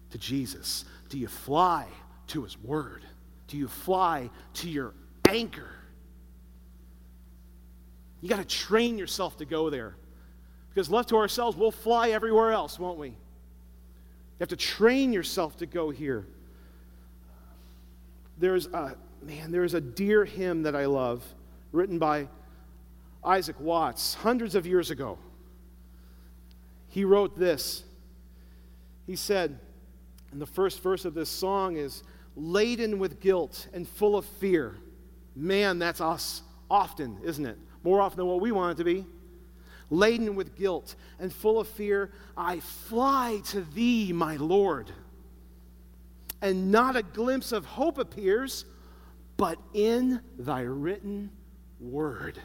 to 0.09 0.17
Jesus? 0.17 0.85
Do 1.09 1.19
you 1.19 1.27
fly 1.27 1.85
to 2.29 2.41
His 2.41 2.57
Word? 2.57 3.03
Do 3.45 3.57
you 3.57 3.67
fly 3.67 4.31
to 4.55 4.67
your 4.67 4.95
anchor? 5.29 5.69
You 8.21 8.29
got 8.29 8.39
to 8.39 8.57
train 8.57 8.97
yourself 8.97 9.37
to 9.37 9.45
go 9.45 9.69
there. 9.69 9.93
Because 10.73 10.89
left 10.89 11.09
to 11.09 11.17
ourselves, 11.17 11.55
we'll 11.55 11.69
fly 11.69 12.09
everywhere 12.09 12.53
else, 12.53 12.79
won't 12.79 12.97
we? 12.97 13.09
You 13.09 13.15
have 14.39 14.49
to 14.49 14.55
train 14.55 15.13
yourself 15.13 15.57
to 15.57 15.67
go 15.67 15.91
here. 15.91 16.25
There's 18.39 18.65
a 18.65 18.97
man, 19.21 19.51
there's 19.51 19.75
a 19.75 19.81
dear 19.81 20.25
hymn 20.25 20.63
that 20.63 20.75
I 20.75 20.87
love, 20.87 21.23
written 21.71 21.99
by 21.99 22.27
Isaac 23.23 23.59
Watts 23.59 24.13
hundreds 24.15 24.55
of 24.55 24.65
years 24.65 24.89
ago. 24.91 25.17
He 26.87 27.03
wrote 27.03 27.37
this. 27.37 27.83
He 29.05 29.15
said, 29.15 29.59
and 30.31 30.41
the 30.41 30.45
first 30.45 30.81
verse 30.81 31.05
of 31.05 31.13
this 31.13 31.29
song 31.29 31.77
is 31.77 32.03
laden 32.35 32.99
with 32.99 33.19
guilt 33.19 33.67
and 33.73 33.87
full 33.87 34.17
of 34.17 34.25
fear. 34.25 34.75
Man, 35.35 35.79
that's 35.79 36.01
us 36.01 36.41
often, 36.69 37.17
isn't 37.23 37.45
it? 37.45 37.57
More 37.83 38.01
often 38.01 38.17
than 38.17 38.27
what 38.27 38.41
we 38.41 38.51
want 38.51 38.73
it 38.73 38.83
to 38.83 38.83
be. 38.83 39.05
Laden 39.89 40.35
with 40.35 40.57
guilt 40.57 40.95
and 41.19 41.31
full 41.31 41.59
of 41.59 41.67
fear, 41.67 42.11
I 42.35 42.59
fly 42.59 43.41
to 43.45 43.61
thee, 43.61 44.11
my 44.11 44.35
Lord. 44.35 44.91
And 46.41 46.71
not 46.71 46.95
a 46.95 47.03
glimpse 47.03 47.51
of 47.51 47.65
hope 47.65 47.97
appears, 47.97 48.65
but 49.37 49.57
in 49.73 50.21
thy 50.37 50.61
written 50.61 51.31
word. 51.79 52.39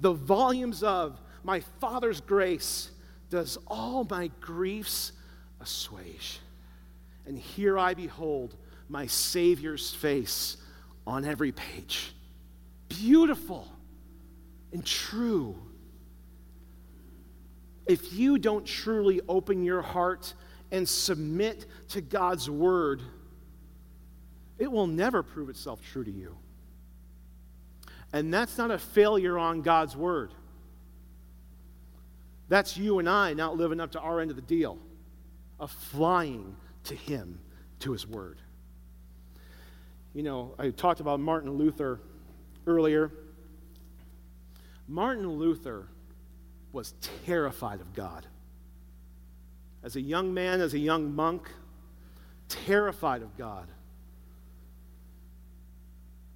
The 0.00 0.12
volumes 0.12 0.82
of 0.82 1.20
my 1.44 1.60
Father's 1.80 2.20
grace 2.20 2.90
does 3.30 3.58
all 3.66 4.06
my 4.08 4.30
griefs 4.40 5.12
assuage. 5.60 6.40
And 7.26 7.38
here 7.38 7.78
I 7.78 7.94
behold 7.94 8.56
my 8.88 9.06
Savior's 9.06 9.94
face 9.94 10.56
on 11.06 11.24
every 11.24 11.52
page. 11.52 12.14
Beautiful 12.88 13.66
and 14.72 14.84
true. 14.84 15.56
If 17.86 18.12
you 18.12 18.38
don't 18.38 18.66
truly 18.66 19.20
open 19.28 19.64
your 19.64 19.82
heart 19.82 20.34
and 20.70 20.88
submit 20.88 21.66
to 21.90 22.00
God's 22.00 22.48
word, 22.48 23.02
it 24.58 24.70
will 24.70 24.86
never 24.86 25.22
prove 25.22 25.48
itself 25.48 25.80
true 25.92 26.04
to 26.04 26.10
you. 26.10 26.36
And 28.12 28.32
that's 28.32 28.58
not 28.58 28.70
a 28.70 28.78
failure 28.78 29.38
on 29.38 29.62
God's 29.62 29.96
word. 29.96 30.34
That's 32.48 32.76
you 32.76 32.98
and 32.98 33.08
I 33.08 33.32
not 33.32 33.56
living 33.56 33.80
up 33.80 33.92
to 33.92 34.00
our 34.00 34.20
end 34.20 34.30
of 34.30 34.36
the 34.36 34.42
deal 34.42 34.78
of 35.58 35.70
flying 35.70 36.54
to 36.84 36.94
Him, 36.94 37.38
to 37.78 37.92
His 37.92 38.06
Word. 38.06 38.38
You 40.12 40.22
know, 40.22 40.54
I 40.58 40.70
talked 40.70 41.00
about 41.00 41.20
Martin 41.20 41.52
Luther 41.52 42.00
earlier. 42.66 43.10
Martin 44.86 45.26
Luther 45.26 45.88
was 46.72 46.92
terrified 47.24 47.80
of 47.80 47.94
God. 47.94 48.26
As 49.82 49.96
a 49.96 50.00
young 50.00 50.34
man, 50.34 50.60
as 50.60 50.74
a 50.74 50.78
young 50.78 51.14
monk, 51.14 51.48
terrified 52.48 53.22
of 53.22 53.36
God. 53.38 53.68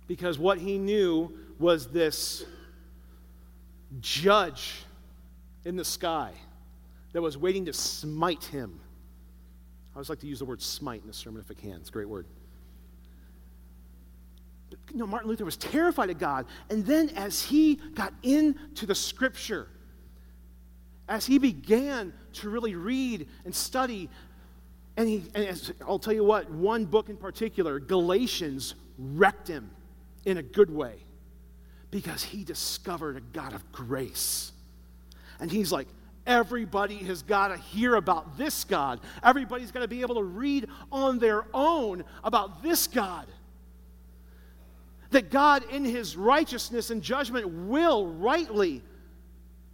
Because 0.07 0.39
what 0.39 0.59
he 0.59 0.79
knew 0.79 1.37
was 1.59 1.87
this 1.89 2.45
judge 4.01 4.85
in 5.65 5.77
the 5.77 5.85
sky 5.85 6.33
that 7.13 7.23
was 7.23 7.39
waiting 7.39 7.65
to 7.65 7.73
smite 7.73 8.45
him. 8.45 8.79
I 9.93 9.97
always 9.97 10.11
like 10.11 10.21
to 10.21 10.27
use 10.27 10.41
the 10.41 10.45
word 10.45 10.61
smite 10.61 11.03
in 11.03 11.09
a 11.09 11.13
sermon 11.13 11.41
if 11.41 11.51
I 11.51 11.59
can. 11.59 11.77
It's 11.77 11.89
a 11.89 11.93
great 11.93 12.09
word. 12.09 12.27
But, 14.69 14.79
you 14.93 14.99
know, 14.99 15.07
Martin 15.07 15.31
Luther 15.31 15.45
was 15.45 15.57
terrified 15.57 16.11
of 16.11 16.19
God. 16.19 16.47
And 16.69 16.85
then 16.85 17.09
as 17.11 17.43
he 17.43 17.77
got 17.95 18.13
into 18.23 18.85
the 18.85 18.95
scripture, 18.95 19.69
as 21.09 21.25
he 21.25 21.39
began 21.39 22.13
to 22.35 22.51
really 22.51 22.75
read 22.75 23.29
and 23.45 23.55
study, 23.55 24.11
and, 24.99 25.09
he, 25.09 25.25
and 25.35 25.47
as, 25.47 25.73
I'll 25.87 25.99
tell 25.99 26.13
you 26.13 26.25
what, 26.25 26.51
one 26.51 26.85
book 26.85 27.09
in 27.09 27.17
particular, 27.17 27.79
Galatians, 27.79 28.75
wrecked 28.99 29.49
him 29.49 29.71
in 30.27 30.37
a 30.37 30.43
good 30.43 30.69
way 30.69 31.06
because 31.91 32.23
he 32.23 32.45
discovered 32.45 33.17
a 33.17 33.21
God 33.21 33.55
of 33.55 33.73
grace. 33.73 34.53
And 35.41 35.51
he's 35.51 35.73
like, 35.73 35.89
everybody 36.27 36.97
has 36.97 37.23
got 37.23 37.49
to 37.49 37.57
hear 37.57 37.95
about 37.95 38.37
this 38.37 38.65
God. 38.65 39.01
Everybody's 39.23 39.71
got 39.71 39.81
to 39.81 39.89
be 39.89 40.01
able 40.01 40.17
to 40.17 40.23
read 40.23 40.69
on 40.91 41.19
their 41.19 41.45
own 41.55 42.05
about 42.25 42.63
this 42.63 42.87
God. 42.87 43.27
That 45.11 45.31
God, 45.31 45.65
in 45.71 45.85
his 45.85 46.17
righteousness 46.17 46.91
and 46.91 47.01
judgment, 47.03 47.49
will 47.49 48.07
rightly 48.07 48.83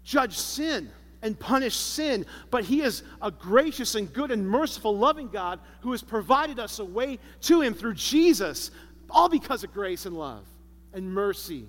judge 0.04 0.36
sin 0.36 0.90
and 1.22 1.38
punish 1.38 1.76
sin, 1.76 2.26
but 2.50 2.64
He 2.64 2.82
is 2.82 3.02
a 3.22 3.30
gracious 3.30 3.94
and 3.94 4.12
good 4.12 4.30
and 4.30 4.46
merciful, 4.46 4.96
loving 4.96 5.28
God 5.28 5.60
who 5.80 5.92
has 5.92 6.02
provided 6.02 6.58
us 6.58 6.80
a 6.80 6.84
way 6.84 7.18
to 7.42 7.60
Him 7.60 7.74
through 7.74 7.94
Jesus, 7.94 8.72
all 9.08 9.28
because 9.28 9.62
of 9.64 9.72
grace 9.72 10.04
and 10.04 10.16
love 10.16 10.44
and 10.92 11.14
mercy. 11.14 11.66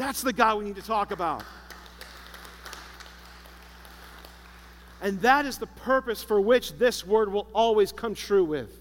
That's 0.00 0.22
the 0.22 0.32
God 0.32 0.56
we 0.56 0.64
need 0.64 0.76
to 0.76 0.82
talk 0.82 1.10
about. 1.10 1.44
And 5.02 5.20
that 5.20 5.44
is 5.44 5.58
the 5.58 5.66
purpose 5.66 6.22
for 6.22 6.40
which 6.40 6.72
this 6.78 7.06
word 7.06 7.30
will 7.30 7.46
always 7.52 7.92
come 7.92 8.14
true 8.14 8.44
with. 8.44 8.80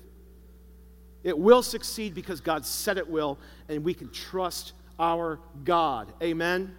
It 1.26 1.38
will 1.38 1.62
succeed 1.62 2.14
because 2.14 2.40
God 2.40 2.66
said 2.66 2.98
it 2.98 3.10
will, 3.10 3.38
and 3.68 3.84
we 3.84 3.94
can 3.94 4.10
trust 4.12 4.72
our 4.98 5.42
God. 5.66 6.08
Amen? 6.24 6.74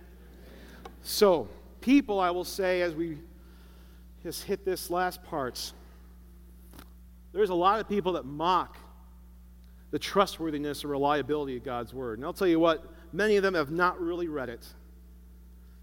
So, 1.03 1.47
people, 1.83 2.19
I 2.19 2.31
will 2.31 2.45
say, 2.45 2.81
as 2.81 2.95
we 2.95 3.19
just 4.23 4.45
hit 4.45 4.65
this 4.65 4.89
last 4.89 5.23
part, 5.23 5.71
there's 7.35 7.51
a 7.51 7.55
lot 7.55 7.79
of 7.79 7.91
people 7.91 8.15
that 8.15 8.25
mock 8.25 8.79
the 9.91 9.99
trustworthiness 9.99 10.81
and 10.83 10.91
reliability 10.91 11.59
of 11.59 11.65
God's 11.65 11.93
Word. 11.93 12.19
And 12.19 12.25
I'll 12.25 12.33
tell 12.33 12.49
you 12.49 12.59
what, 12.59 12.87
many 13.13 13.37
of 13.37 13.43
them 13.43 13.55
have 13.55 13.71
not 13.71 14.01
really 14.01 14.29
read 14.29 14.49
it, 14.49 14.67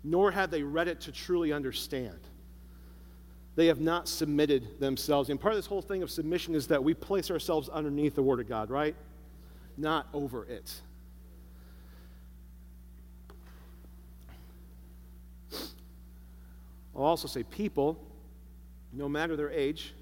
nor 0.04 0.32
have 0.32 0.52
they 0.52 0.64
read 0.64 0.88
it 0.88 1.02
to 1.02 1.12
truly 1.12 1.52
understand. 1.52 2.20
They 3.56 3.68
have 3.68 3.82
not 3.82 4.08
submitted 4.08 4.80
themselves. 4.80 5.30
And 5.30 5.40
part 5.40 5.54
of 5.54 5.58
this 5.58 5.66
whole 5.66 5.82
thing 5.82 6.04
of 6.04 6.12
submission 6.12 6.54
is 6.54 6.68
that 6.68 6.84
we 6.84 6.94
place 6.94 7.32
ourselves 7.32 7.70
underneath 7.70 8.14
the 8.14 8.22
Word 8.22 8.40
of 8.40 8.48
God, 8.48 8.70
right? 8.70 8.96
Not 9.78 10.08
over 10.14 10.46
it. 10.46 10.72
I'll 16.96 17.04
also 17.04 17.28
say 17.28 17.44
people, 17.44 18.04
no 18.92 19.08
matter 19.08 19.36
their 19.36 19.52
age, 19.52 19.94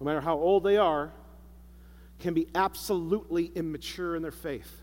no 0.00 0.06
matter 0.06 0.20
how 0.20 0.36
old 0.36 0.64
they 0.64 0.76
are, 0.76 1.12
can 2.20 2.32
be 2.32 2.46
absolutely 2.54 3.46
immature 3.54 4.16
in 4.16 4.22
their 4.22 4.30
faith. 4.30 4.80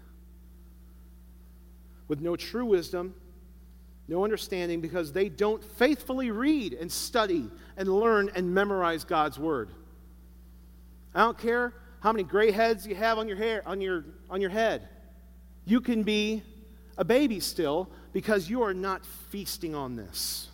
With 2.12 2.19
no 2.19 2.36
true 2.36 2.65
wisdom, 2.65 3.15
no 4.10 4.26
understanding, 4.26 4.82
because 4.82 5.13
they 5.13 5.30
don't 5.30 5.63
faithfully 5.63 6.30
read 6.30 6.74
and 6.74 6.91
study 6.91 7.50
and 7.78 7.88
learn 7.88 8.30
and 8.36 8.54
memorize 8.54 9.06
God's 9.06 9.39
word. 9.39 9.69
I 11.15 11.21
don't 11.21 11.38
care 11.38 11.74
how 12.02 12.12
many 12.12 12.26
gray 12.26 12.52
heads 12.52 12.86
you 12.86 12.95
have 12.95 13.17
on 13.17 13.30
your 13.30 13.38
hair 13.38 13.63
on 13.65 13.80
your 13.80 14.04
on 14.30 14.41
your 14.41 14.50
head. 14.50 14.89
You 15.63 15.80
can 15.80 16.04
be 16.04 16.43
a 16.97 17.06
baby 17.06 17.39
still 17.39 17.89
because 18.12 18.50
you 18.50 18.62
are 18.63 18.74
not 18.74 19.06
feasting 19.30 19.74
on 19.74 19.95
this. 19.95 20.50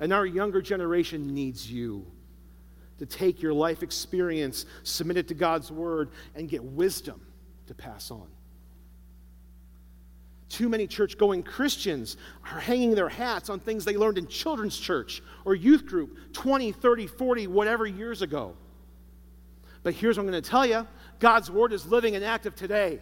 And 0.00 0.12
our 0.12 0.26
younger 0.26 0.60
generation 0.60 1.32
needs 1.32 1.70
you 1.70 2.04
to 2.98 3.06
take 3.06 3.40
your 3.40 3.52
life 3.52 3.84
experience, 3.84 4.66
submit 4.82 5.16
it 5.16 5.28
to 5.28 5.34
God's 5.34 5.70
word, 5.70 6.10
and 6.34 6.48
get 6.48 6.64
wisdom 6.64 7.20
to 7.68 7.74
pass 7.74 8.10
on. 8.10 8.26
Too 10.48 10.68
many 10.68 10.86
church 10.86 11.18
going 11.18 11.42
Christians 11.42 12.16
are 12.44 12.60
hanging 12.60 12.94
their 12.94 13.08
hats 13.08 13.50
on 13.50 13.60
things 13.60 13.84
they 13.84 13.96
learned 13.96 14.18
in 14.18 14.26
children's 14.26 14.78
church 14.78 15.22
or 15.44 15.54
youth 15.54 15.84
group 15.84 16.16
20, 16.32 16.72
30, 16.72 17.06
40, 17.06 17.46
whatever 17.48 17.86
years 17.86 18.22
ago. 18.22 18.54
But 19.82 19.94
here's 19.94 20.16
what 20.16 20.24
I'm 20.24 20.30
going 20.30 20.42
to 20.42 20.50
tell 20.50 20.66
you 20.66 20.86
God's 21.18 21.50
word 21.50 21.72
is 21.72 21.86
living 21.86 22.16
and 22.16 22.24
active 22.24 22.54
today. 22.54 23.00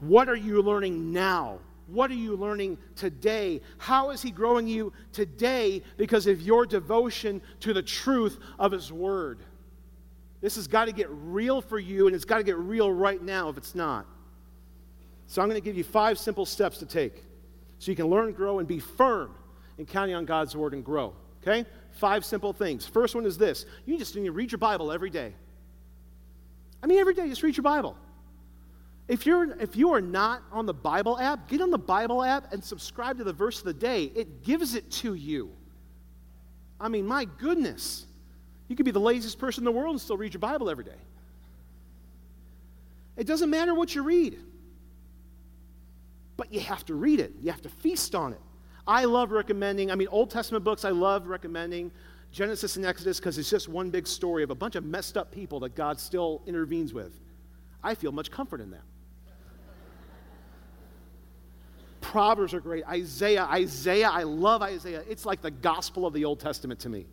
What 0.00 0.28
are 0.28 0.36
you 0.36 0.60
learning 0.60 1.12
now? 1.12 1.58
What 1.86 2.10
are 2.10 2.14
you 2.14 2.36
learning 2.36 2.78
today? 2.96 3.60
How 3.78 4.10
is 4.10 4.20
He 4.20 4.30
growing 4.30 4.66
you 4.66 4.92
today 5.12 5.82
because 5.96 6.26
of 6.26 6.42
your 6.42 6.66
devotion 6.66 7.40
to 7.60 7.72
the 7.72 7.82
truth 7.82 8.38
of 8.58 8.72
His 8.72 8.92
Word? 8.92 9.38
This 10.46 10.54
has 10.54 10.68
got 10.68 10.84
to 10.84 10.92
get 10.92 11.08
real 11.10 11.60
for 11.60 11.76
you, 11.76 12.06
and 12.06 12.14
it's 12.14 12.24
got 12.24 12.36
to 12.36 12.44
get 12.44 12.56
real 12.56 12.88
right 12.88 13.20
now 13.20 13.48
if 13.48 13.56
it's 13.56 13.74
not. 13.74 14.06
So, 15.26 15.42
I'm 15.42 15.48
going 15.48 15.60
to 15.60 15.64
give 15.64 15.76
you 15.76 15.82
five 15.82 16.20
simple 16.20 16.46
steps 16.46 16.78
to 16.78 16.86
take 16.86 17.24
so 17.80 17.90
you 17.90 17.96
can 17.96 18.06
learn, 18.06 18.32
grow, 18.32 18.60
and 18.60 18.68
be 18.68 18.78
firm 18.78 19.34
in 19.76 19.86
counting 19.86 20.14
on 20.14 20.24
God's 20.24 20.54
Word 20.54 20.72
and 20.72 20.84
grow. 20.84 21.14
Okay? 21.42 21.68
Five 21.98 22.24
simple 22.24 22.52
things. 22.52 22.86
First 22.86 23.16
one 23.16 23.26
is 23.26 23.36
this 23.36 23.66
you 23.86 23.98
just 23.98 24.14
need 24.14 24.26
to 24.26 24.30
read 24.30 24.52
your 24.52 24.60
Bible 24.60 24.92
every 24.92 25.10
day. 25.10 25.34
I 26.80 26.86
mean, 26.86 27.00
every 27.00 27.14
day, 27.14 27.28
just 27.28 27.42
read 27.42 27.56
your 27.56 27.64
Bible. 27.64 27.96
If, 29.08 29.26
you're, 29.26 29.50
if 29.60 29.74
you 29.74 29.94
are 29.94 30.00
not 30.00 30.44
on 30.52 30.64
the 30.64 30.74
Bible 30.74 31.18
app, 31.18 31.48
get 31.48 31.60
on 31.60 31.72
the 31.72 31.76
Bible 31.76 32.22
app 32.22 32.52
and 32.52 32.62
subscribe 32.62 33.18
to 33.18 33.24
the 33.24 33.32
verse 33.32 33.58
of 33.58 33.64
the 33.64 33.74
day. 33.74 34.12
It 34.14 34.44
gives 34.44 34.76
it 34.76 34.92
to 34.92 35.14
you. 35.14 35.50
I 36.80 36.86
mean, 36.86 37.04
my 37.04 37.24
goodness. 37.24 38.06
You 38.68 38.76
could 38.76 38.84
be 38.84 38.90
the 38.90 39.00
laziest 39.00 39.38
person 39.38 39.62
in 39.62 39.64
the 39.64 39.72
world 39.72 39.92
and 39.92 40.00
still 40.00 40.16
read 40.16 40.34
your 40.34 40.40
Bible 40.40 40.68
every 40.68 40.84
day. 40.84 40.98
It 43.16 43.26
doesn't 43.26 43.48
matter 43.48 43.74
what 43.74 43.94
you 43.94 44.02
read, 44.02 44.38
but 46.36 46.52
you 46.52 46.60
have 46.60 46.84
to 46.86 46.94
read 46.94 47.20
it. 47.20 47.32
You 47.40 47.50
have 47.50 47.62
to 47.62 47.68
feast 47.68 48.14
on 48.14 48.32
it. 48.32 48.40
I 48.86 49.04
love 49.04 49.32
recommending, 49.32 49.90
I 49.90 49.94
mean, 49.94 50.08
Old 50.08 50.30
Testament 50.30 50.64
books, 50.64 50.84
I 50.84 50.90
love 50.90 51.26
recommending 51.26 51.90
Genesis 52.30 52.76
and 52.76 52.84
Exodus 52.84 53.18
because 53.18 53.38
it's 53.38 53.50
just 53.50 53.68
one 53.68 53.90
big 53.90 54.06
story 54.06 54.42
of 54.42 54.50
a 54.50 54.54
bunch 54.54 54.76
of 54.76 54.84
messed 54.84 55.16
up 55.16 55.32
people 55.32 55.60
that 55.60 55.74
God 55.74 55.98
still 55.98 56.42
intervenes 56.46 56.92
with. 56.92 57.18
I 57.82 57.94
feel 57.94 58.12
much 58.12 58.30
comfort 58.30 58.60
in 58.60 58.70
that. 58.72 58.82
Proverbs 62.00 62.54
are 62.54 62.60
great. 62.60 62.84
Isaiah, 62.86 63.44
Isaiah, 63.44 64.08
I 64.08 64.22
love 64.22 64.62
Isaiah. 64.62 65.02
It's 65.08 65.26
like 65.26 65.40
the 65.40 65.50
gospel 65.50 66.06
of 66.06 66.12
the 66.12 66.24
Old 66.24 66.38
Testament 66.38 66.78
to 66.80 66.88
me. 66.88 67.06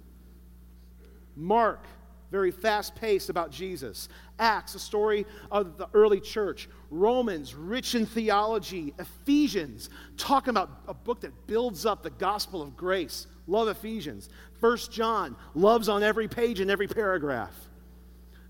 Mark, 1.36 1.86
very 2.34 2.50
fast 2.50 2.96
paced 2.96 3.30
about 3.30 3.52
Jesus. 3.52 4.10
Acts, 4.40 4.74
a 4.74 4.80
story 4.80 5.26
of 5.52 5.78
the 5.78 5.88
early 5.94 6.20
church. 6.20 6.68
Romans, 6.90 7.54
rich 7.54 7.94
in 7.94 8.08
theology. 8.08 8.94
Ephesians, 8.98 9.92
talking 10.18 10.50
about 10.50 10.82
a 10.88 10.96
book 10.96 11.22
that 11.22 11.46
builds 11.46 11.86
up 11.86 12.02
the 12.02 12.10
gospel 12.10 12.62
of 12.62 12.76
grace. 12.76 13.28
Love 13.46 13.68
Ephesians. 13.68 14.30
First 14.60 14.92
John, 14.92 15.36
loves 15.54 15.90
on 15.90 16.02
every 16.02 16.28
page 16.28 16.60
and 16.60 16.72
every 16.72 16.88
paragraph. 16.88 17.54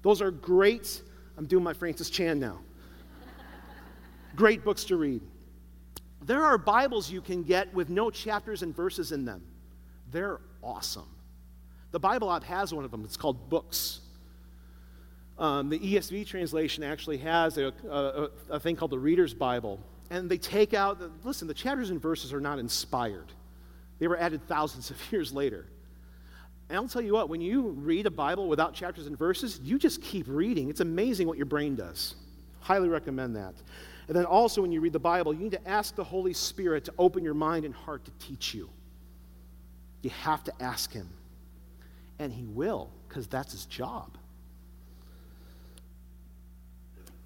Those 0.01 0.21
are 0.21 0.31
great. 0.31 1.01
I'm 1.37 1.45
doing 1.45 1.63
my 1.63 1.73
Francis 1.73 2.09
Chan 2.09 2.39
now. 2.39 2.59
great 4.35 4.63
books 4.63 4.85
to 4.85 4.95
read. 4.95 5.21
There 6.21 6.43
are 6.43 6.57
Bibles 6.57 7.11
you 7.11 7.19
can 7.19 7.43
get 7.43 7.73
with 7.73 7.89
no 7.89 8.09
chapters 8.09 8.63
and 8.63 8.73
verses 8.73 9.11
in 9.11 9.25
them. 9.25 9.43
They're 10.09 10.39
awesome. 10.61 11.09
The 11.93 11.99
Bible 11.99 12.31
app 12.31 12.43
has 12.45 12.73
one 12.73 12.83
of 12.83 12.89
them. 12.89 13.03
It's 13.05 13.17
called 13.17 13.51
Books. 13.51 14.01
Um, 15.37 15.69
the 15.69 15.77
ESV 15.77 16.25
translation 16.25 16.83
actually 16.83 17.17
has 17.17 17.59
a, 17.59 17.71
a, 17.87 18.29
a, 18.49 18.59
thing 18.59 18.75
called 18.75 18.89
the 18.89 18.97
Reader's 18.97 19.33
Bible. 19.33 19.79
And 20.09 20.27
they 20.27 20.39
take 20.39 20.73
out, 20.73 20.97
the, 20.97 21.11
listen, 21.23 21.47
the 21.47 21.53
chapters 21.53 21.91
and 21.91 22.01
verses 22.01 22.33
are 22.33 22.41
not 22.41 22.57
inspired, 22.57 23.31
they 23.99 24.07
were 24.07 24.17
added 24.17 24.41
thousands 24.47 24.89
of 24.89 24.97
years 25.11 25.31
later. 25.31 25.67
And 26.69 26.77
I'll 26.77 26.87
tell 26.87 27.01
you 27.01 27.13
what, 27.13 27.29
when 27.29 27.41
you 27.41 27.61
read 27.61 28.07
a 28.07 28.11
Bible 28.11 28.47
without 28.47 28.73
chapters 28.73 29.05
and 29.05 29.17
verses, 29.17 29.59
you 29.63 29.77
just 29.77 30.01
keep 30.01 30.25
reading. 30.27 30.69
It's 30.69 30.79
amazing 30.79 31.27
what 31.27 31.37
your 31.37 31.45
brain 31.45 31.75
does. 31.75 32.15
Highly 32.61 32.89
recommend 32.89 33.35
that. 33.35 33.53
And 34.07 34.17
then 34.17 34.25
also, 34.25 34.63
when 34.63 34.71
you 34.71 34.81
read 34.81 34.93
the 34.93 34.99
Bible, 34.99 35.31
you 35.31 35.41
need 35.41 35.51
to 35.51 35.69
ask 35.69 35.95
the 35.95 36.03
Holy 36.03 36.33
Spirit 36.33 36.85
to 36.85 36.93
open 36.97 37.23
your 37.23 37.35
mind 37.35 37.65
and 37.65 37.75
heart 37.75 38.03
to 38.05 38.11
teach 38.17 38.55
you. 38.55 38.67
You 40.01 40.09
have 40.09 40.43
to 40.45 40.53
ask 40.59 40.91
Him. 40.91 41.07
And 42.23 42.31
He 42.31 42.45
will, 42.45 42.89
because 43.09 43.27
that's 43.27 43.51
His 43.51 43.65
job. 43.65 44.17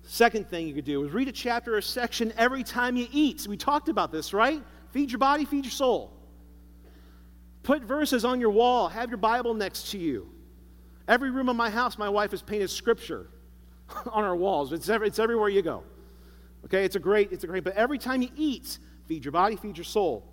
Second 0.02 0.50
thing 0.50 0.68
you 0.68 0.74
could 0.74 0.86
do 0.86 1.06
is 1.06 1.12
read 1.12 1.28
a 1.28 1.32
chapter 1.32 1.76
or 1.76 1.78
a 1.78 1.84
section 1.84 2.34
every 2.36 2.64
time 2.64 2.98
you 2.98 3.08
eat. 3.12 3.46
We 3.48 3.58
talked 3.58 3.90
about 3.90 4.12
this, 4.12 4.34
right? 4.34 4.64
Feed 4.90 5.12
your 5.12 5.20
body, 5.20 5.46
feed 5.46 5.66
your 5.66 5.72
soul. 5.72 6.12
Put 7.62 7.84
verses 7.84 8.26
on 8.26 8.42
your 8.42 8.50
wall, 8.50 8.88
have 8.90 9.10
your 9.10 9.20
Bible 9.20 9.54
next 9.54 9.92
to 9.92 10.00
you. 10.00 10.28
Every 11.08 11.30
room 11.30 11.48
of 11.48 11.56
my 11.56 11.70
house, 11.70 12.00
my 12.00 12.10
wife 12.10 12.32
has 12.32 12.42
painted 12.42 12.72
scripture 12.72 13.28
on 14.12 14.24
our 14.24 14.36
walls. 14.36 14.74
It's, 14.74 14.90
every, 14.90 15.10
it's 15.10 15.20
everywhere 15.20 15.50
you 15.50 15.62
go. 15.62 15.84
Okay, 16.66 16.86
it's 16.86 16.96
a 16.96 17.00
great, 17.00 17.32
it's 17.32 17.44
a 17.44 17.48
great, 17.48 17.64
but 17.64 17.76
every 17.76 18.00
time 18.00 18.24
you 18.24 18.30
eat, 18.36 18.80
feed 19.06 19.24
your 19.24 19.32
body, 19.32 19.58
feed 19.58 19.78
your 19.78 19.86
soul. 19.86 20.28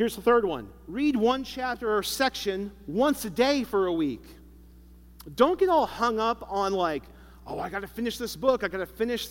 Here's 0.00 0.16
the 0.16 0.22
third 0.22 0.46
one 0.46 0.70
read 0.88 1.14
one 1.14 1.44
chapter 1.44 1.94
or 1.94 2.02
section 2.02 2.72
once 2.86 3.26
a 3.26 3.28
day 3.28 3.64
for 3.64 3.86
a 3.86 3.92
week. 3.92 4.22
Don't 5.34 5.60
get 5.60 5.68
all 5.68 5.84
hung 5.84 6.18
up 6.18 6.42
on, 6.48 6.72
like, 6.72 7.02
oh, 7.46 7.60
I 7.60 7.68
got 7.68 7.82
to 7.82 7.86
finish 7.86 8.16
this 8.16 8.34
book, 8.34 8.64
I 8.64 8.68
got 8.68 8.78
to 8.78 8.86
finish. 8.86 9.28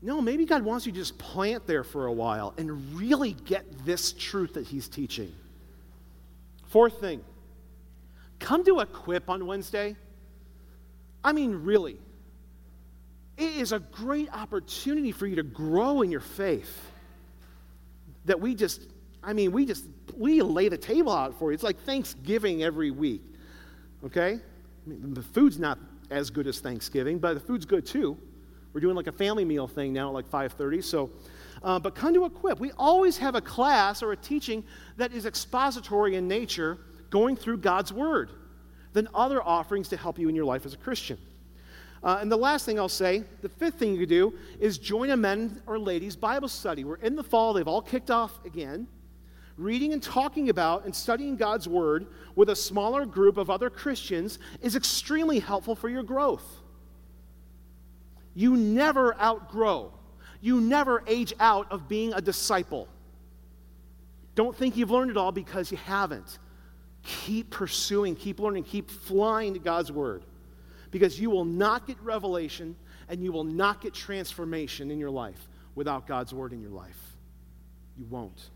No, 0.00 0.20
maybe 0.20 0.44
God 0.44 0.62
wants 0.62 0.86
you 0.86 0.92
to 0.92 0.98
just 0.98 1.18
plant 1.18 1.66
there 1.66 1.82
for 1.82 2.06
a 2.06 2.12
while 2.12 2.54
and 2.58 2.94
really 2.96 3.32
get 3.32 3.84
this 3.84 4.12
truth 4.12 4.54
that 4.54 4.68
He's 4.68 4.86
teaching. 4.88 5.32
Fourth 6.68 7.00
thing 7.00 7.20
come 8.38 8.64
to 8.64 8.78
Equip 8.78 9.28
on 9.28 9.46
Wednesday. 9.46 9.96
I 11.24 11.32
mean, 11.32 11.56
really. 11.56 11.98
It 13.36 13.56
is 13.56 13.72
a 13.72 13.80
great 13.80 14.32
opportunity 14.32 15.10
for 15.10 15.26
you 15.26 15.34
to 15.34 15.42
grow 15.42 16.02
in 16.02 16.12
your 16.12 16.20
faith. 16.20 16.72
That 18.26 18.38
we 18.38 18.54
just, 18.54 18.82
I 19.22 19.32
mean, 19.32 19.52
we 19.52 19.64
just, 19.64 19.84
we 20.16 20.42
lay 20.42 20.68
the 20.68 20.78
table 20.78 21.12
out 21.12 21.38
for 21.38 21.50
you. 21.50 21.54
It's 21.54 21.62
like 21.62 21.78
Thanksgiving 21.80 22.62
every 22.62 22.90
week, 22.90 23.22
okay? 24.04 24.40
I 24.40 24.88
mean, 24.88 25.14
the 25.14 25.22
food's 25.22 25.58
not 25.58 25.78
as 26.10 26.30
good 26.30 26.46
as 26.46 26.60
Thanksgiving, 26.60 27.18
but 27.18 27.34
the 27.34 27.40
food's 27.40 27.64
good 27.64 27.86
too. 27.86 28.18
We're 28.72 28.80
doing 28.80 28.96
like 28.96 29.06
a 29.06 29.12
family 29.12 29.44
meal 29.44 29.68
thing 29.68 29.92
now 29.92 30.08
at 30.08 30.14
like 30.14 30.30
5.30, 30.30 30.82
so, 30.82 31.10
uh, 31.62 31.78
but 31.78 31.94
come 31.94 32.14
to 32.14 32.24
Equip. 32.24 32.58
We 32.58 32.72
always 32.72 33.18
have 33.18 33.34
a 33.34 33.40
class 33.40 34.02
or 34.02 34.12
a 34.12 34.16
teaching 34.16 34.64
that 34.96 35.12
is 35.12 35.26
expository 35.26 36.16
in 36.16 36.26
nature, 36.26 36.78
going 37.10 37.36
through 37.36 37.58
God's 37.58 37.92
Word, 37.92 38.30
than 38.92 39.08
other 39.14 39.42
offerings 39.42 39.88
to 39.90 39.96
help 39.96 40.18
you 40.18 40.28
in 40.28 40.34
your 40.34 40.44
life 40.44 40.66
as 40.66 40.74
a 40.74 40.78
Christian. 40.78 41.18
Uh, 42.02 42.18
and 42.20 42.32
the 42.32 42.36
last 42.36 42.66
thing 42.66 42.80
I'll 42.80 42.88
say, 42.88 43.22
the 43.42 43.48
fifth 43.48 43.74
thing 43.74 43.92
you 43.92 44.00
could 44.00 44.08
do, 44.08 44.34
is 44.58 44.78
join 44.78 45.10
a 45.10 45.16
men 45.16 45.62
or 45.66 45.78
ladies 45.78 46.16
Bible 46.16 46.48
study. 46.48 46.82
We're 46.82 46.96
in 46.96 47.14
the 47.14 47.22
fall, 47.22 47.52
they've 47.52 47.68
all 47.68 47.82
kicked 47.82 48.10
off 48.10 48.44
again. 48.44 48.88
Reading 49.62 49.92
and 49.92 50.02
talking 50.02 50.48
about 50.48 50.84
and 50.84 50.94
studying 50.94 51.36
God's 51.36 51.68
Word 51.68 52.06
with 52.34 52.50
a 52.50 52.56
smaller 52.56 53.06
group 53.06 53.36
of 53.36 53.50
other 53.50 53.70
Christians 53.70 54.38
is 54.60 54.76
extremely 54.76 55.38
helpful 55.38 55.74
for 55.74 55.88
your 55.88 56.02
growth. 56.02 56.44
You 58.34 58.56
never 58.56 59.18
outgrow, 59.20 59.92
you 60.40 60.60
never 60.60 61.04
age 61.06 61.34
out 61.38 61.70
of 61.70 61.88
being 61.88 62.12
a 62.12 62.20
disciple. 62.20 62.88
Don't 64.34 64.56
think 64.56 64.76
you've 64.76 64.90
learned 64.90 65.10
it 65.10 65.16
all 65.16 65.32
because 65.32 65.70
you 65.70 65.76
haven't. 65.76 66.38
Keep 67.02 67.50
pursuing, 67.50 68.16
keep 68.16 68.40
learning, 68.40 68.64
keep 68.64 68.90
flying 68.90 69.54
to 69.54 69.60
God's 69.60 69.92
Word 69.92 70.24
because 70.90 71.18
you 71.18 71.30
will 71.30 71.44
not 71.44 71.86
get 71.86 72.00
revelation 72.00 72.76
and 73.08 73.22
you 73.22 73.32
will 73.32 73.44
not 73.44 73.80
get 73.80 73.92
transformation 73.92 74.90
in 74.90 74.98
your 74.98 75.10
life 75.10 75.48
without 75.74 76.06
God's 76.06 76.32
Word 76.32 76.52
in 76.52 76.60
your 76.60 76.70
life. 76.70 77.16
You 77.98 78.06
won't. 78.06 78.50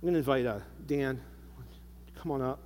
I'm 0.00 0.06
going 0.06 0.14
to 0.14 0.18
invite 0.18 0.46
uh, 0.46 0.60
Dan. 0.86 1.20
Come 2.14 2.30
on 2.30 2.40
up. 2.40 2.60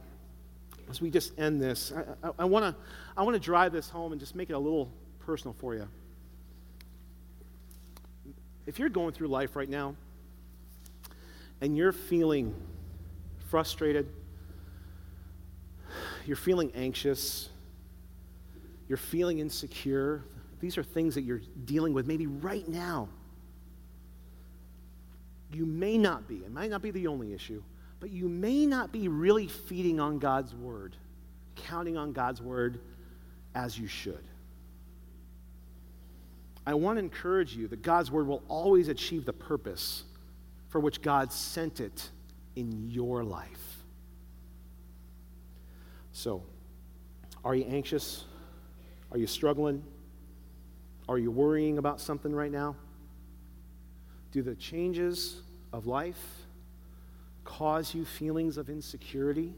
As 0.90 1.00
we 1.00 1.10
just 1.10 1.38
end 1.38 1.62
this, 1.62 1.90
I, 2.38 2.44
want 2.44 2.66
to 2.66 2.76
I 3.16 3.22
wanna 3.22 3.38
drive 3.38 3.72
this 3.72 3.88
home 3.88 4.12
and 4.12 4.20
just 4.20 4.34
make 4.34 4.50
it 4.50 4.52
a 4.52 4.58
little 4.58 4.92
personal 5.20 5.54
for 5.58 5.74
you. 5.74 5.88
If 8.66 8.78
you're 8.78 8.90
going 8.90 9.14
through 9.14 9.28
life 9.28 9.56
right 9.56 9.68
now 9.68 9.96
and 11.62 11.74
you're 11.74 11.92
feeling 11.92 12.54
frustrated, 13.48 14.06
you're 16.26 16.36
feeling 16.36 16.70
anxious, 16.74 17.48
you're 18.86 18.98
feeling 18.98 19.38
insecure, 19.38 20.24
these 20.60 20.76
are 20.76 20.82
things 20.82 21.14
that 21.14 21.22
you're 21.22 21.40
dealing 21.64 21.94
with 21.94 22.06
maybe 22.06 22.26
right 22.26 22.68
now 22.68 23.08
you 25.54 25.66
may 25.66 25.98
not 25.98 26.28
be, 26.28 26.36
it 26.36 26.52
might 26.52 26.70
not 26.70 26.82
be 26.82 26.90
the 26.90 27.06
only 27.06 27.32
issue, 27.32 27.62
but 28.00 28.10
you 28.10 28.28
may 28.28 28.66
not 28.66 28.92
be 28.92 29.08
really 29.08 29.46
feeding 29.46 30.00
on 30.00 30.18
God's 30.18 30.54
word, 30.54 30.96
counting 31.56 31.96
on 31.96 32.12
God's 32.12 32.40
word 32.42 32.80
as 33.54 33.78
you 33.78 33.86
should. 33.86 34.24
I 36.66 36.74
want 36.74 36.96
to 36.96 37.00
encourage 37.00 37.54
you 37.56 37.68
that 37.68 37.82
God's 37.82 38.10
word 38.10 38.26
will 38.26 38.42
always 38.48 38.88
achieve 38.88 39.24
the 39.24 39.32
purpose 39.32 40.04
for 40.68 40.80
which 40.80 41.02
God 41.02 41.32
sent 41.32 41.80
it 41.80 42.08
in 42.54 42.88
your 42.90 43.24
life. 43.24 43.82
So, 46.12 46.42
are 47.44 47.54
you 47.54 47.64
anxious? 47.64 48.24
Are 49.10 49.18
you 49.18 49.26
struggling? 49.26 49.82
Are 51.08 51.18
you 51.18 51.30
worrying 51.30 51.78
about 51.78 52.00
something 52.00 52.32
right 52.32 52.50
now? 52.52 52.76
Do 54.32 54.42
the 54.42 54.54
changes 54.54 55.42
of 55.72 55.86
life 55.86 56.22
cause 57.44 57.94
you 57.94 58.04
feelings 58.04 58.56
of 58.56 58.70
insecurity? 58.70 59.54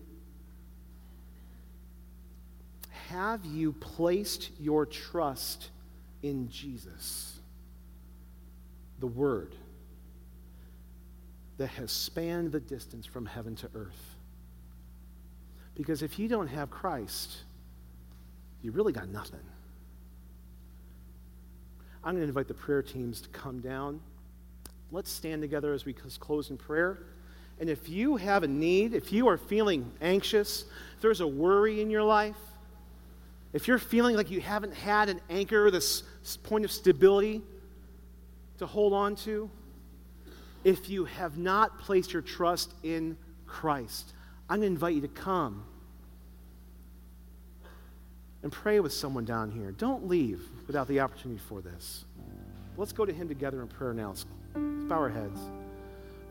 Have 3.08 3.44
you 3.44 3.72
placed 3.72 4.50
your 4.58 4.84
trust 4.86 5.70
in 6.22 6.48
Jesus, 6.48 7.38
the 8.98 9.06
Word 9.06 9.54
that 11.58 11.68
has 11.68 11.92
spanned 11.92 12.50
the 12.50 12.58
distance 12.60 13.06
from 13.06 13.26
heaven 13.26 13.54
to 13.56 13.70
earth? 13.74 14.16
Because 15.76 16.02
if 16.02 16.18
you 16.18 16.26
don't 16.26 16.48
have 16.48 16.70
Christ, 16.70 17.36
you 18.62 18.72
really 18.72 18.92
got 18.92 19.08
nothing. 19.08 19.40
I'm 22.02 22.14
going 22.14 22.22
to 22.22 22.28
invite 22.28 22.48
the 22.48 22.54
prayer 22.54 22.82
teams 22.82 23.20
to 23.20 23.28
come 23.28 23.60
down. 23.60 24.00
Let's 24.90 25.10
stand 25.10 25.42
together 25.42 25.72
as 25.72 25.84
we 25.84 25.92
close 25.92 26.50
in 26.50 26.56
prayer. 26.56 26.98
And 27.60 27.70
if 27.70 27.88
you 27.88 28.16
have 28.16 28.42
a 28.42 28.48
need, 28.48 28.94
if 28.94 29.12
you 29.12 29.28
are 29.28 29.38
feeling 29.38 29.90
anxious, 30.00 30.64
if 30.96 31.02
there's 31.02 31.20
a 31.20 31.26
worry 31.26 31.80
in 31.80 31.90
your 31.90 32.02
life, 32.02 32.36
if 33.52 33.68
you're 33.68 33.78
feeling 33.78 34.16
like 34.16 34.30
you 34.30 34.40
haven't 34.40 34.74
had 34.74 35.08
an 35.08 35.20
anchor, 35.30 35.70
this 35.70 36.02
point 36.42 36.64
of 36.64 36.72
stability 36.72 37.42
to 38.58 38.66
hold 38.66 38.92
on 38.92 39.14
to, 39.16 39.48
if 40.64 40.88
you 40.88 41.04
have 41.04 41.38
not 41.38 41.78
placed 41.78 42.12
your 42.12 42.22
trust 42.22 42.72
in 42.82 43.16
Christ, 43.46 44.12
I'm 44.48 44.60
going 44.60 44.70
to 44.70 44.74
invite 44.74 44.94
you 44.94 45.00
to 45.02 45.08
come 45.08 45.64
and 48.42 48.50
pray 48.50 48.80
with 48.80 48.92
someone 48.92 49.24
down 49.24 49.50
here. 49.50 49.72
Don't 49.72 50.08
leave 50.08 50.42
without 50.66 50.88
the 50.88 51.00
opportunity 51.00 51.40
for 51.48 51.60
this. 51.60 52.04
Let's 52.76 52.92
go 52.92 53.06
to 53.06 53.12
Him 53.12 53.28
together 53.28 53.62
in 53.62 53.68
prayer 53.68 53.94
now. 53.94 54.14
Let's 54.54 54.88
bow 54.88 54.96
our 54.96 55.08
heads. 55.08 55.40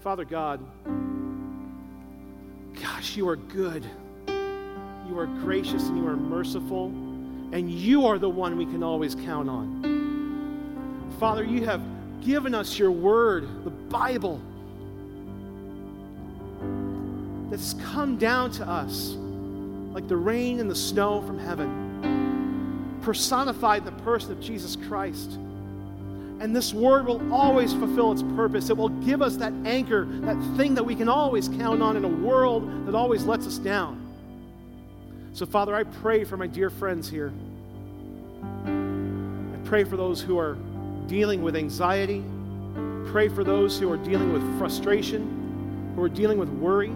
Father 0.01 0.25
God, 0.25 0.59
gosh, 2.81 3.15
you 3.15 3.27
are 3.29 3.35
good. 3.35 3.85
You 4.27 5.19
are 5.19 5.27
gracious 5.27 5.87
and 5.89 5.97
you 5.97 6.07
are 6.07 6.15
merciful, 6.15 6.87
and 7.51 7.69
you 7.69 8.05
are 8.05 8.17
the 8.17 8.29
one 8.29 8.57
we 8.57 8.65
can 8.65 8.83
always 8.83 9.15
count 9.15 9.49
on. 9.49 11.13
Father, 11.19 11.43
you 11.43 11.65
have 11.65 11.81
given 12.21 12.55
us 12.55 12.79
your 12.79 12.91
word, 12.91 13.47
the 13.63 13.69
Bible, 13.69 14.41
that's 17.49 17.73
come 17.91 18.17
down 18.17 18.49
to 18.51 18.67
us 18.67 19.15
like 19.93 20.07
the 20.07 20.17
rain 20.17 20.59
and 20.59 20.71
the 20.71 20.75
snow 20.75 21.21
from 21.21 21.37
heaven, 21.37 22.99
personified 23.03 23.85
in 23.85 23.85
the 23.85 24.03
person 24.03 24.31
of 24.31 24.39
Jesus 24.39 24.75
Christ. 24.87 25.37
And 26.39 26.55
this 26.55 26.73
word 26.73 27.05
will 27.05 27.33
always 27.33 27.73
fulfill 27.73 28.11
its 28.11 28.23
purpose. 28.35 28.69
It 28.69 28.77
will 28.77 28.89
give 28.89 29.21
us 29.21 29.37
that 29.37 29.53
anchor, 29.65 30.05
that 30.21 30.37
thing 30.57 30.75
that 30.75 30.83
we 30.83 30.95
can 30.95 31.07
always 31.07 31.47
count 31.47 31.81
on 31.81 31.95
in 31.95 32.03
a 32.03 32.09
world 32.09 32.85
that 32.85 32.95
always 32.95 33.25
lets 33.25 33.47
us 33.47 33.57
down. 33.57 33.99
So, 35.33 35.45
Father, 35.45 35.73
I 35.73 35.83
pray 35.83 36.25
for 36.25 36.37
my 36.37 36.47
dear 36.47 36.69
friends 36.69 37.09
here. 37.09 37.33
I 38.65 39.57
pray 39.65 39.83
for 39.83 39.97
those 39.97 40.21
who 40.21 40.37
are 40.37 40.57
dealing 41.07 41.41
with 41.41 41.55
anxiety. 41.55 42.23
Pray 43.07 43.29
for 43.29 43.43
those 43.43 43.79
who 43.79 43.91
are 43.91 43.97
dealing 43.97 44.31
with 44.31 44.59
frustration, 44.59 45.93
who 45.95 46.03
are 46.03 46.09
dealing 46.09 46.37
with 46.37 46.49
worry. 46.49 46.91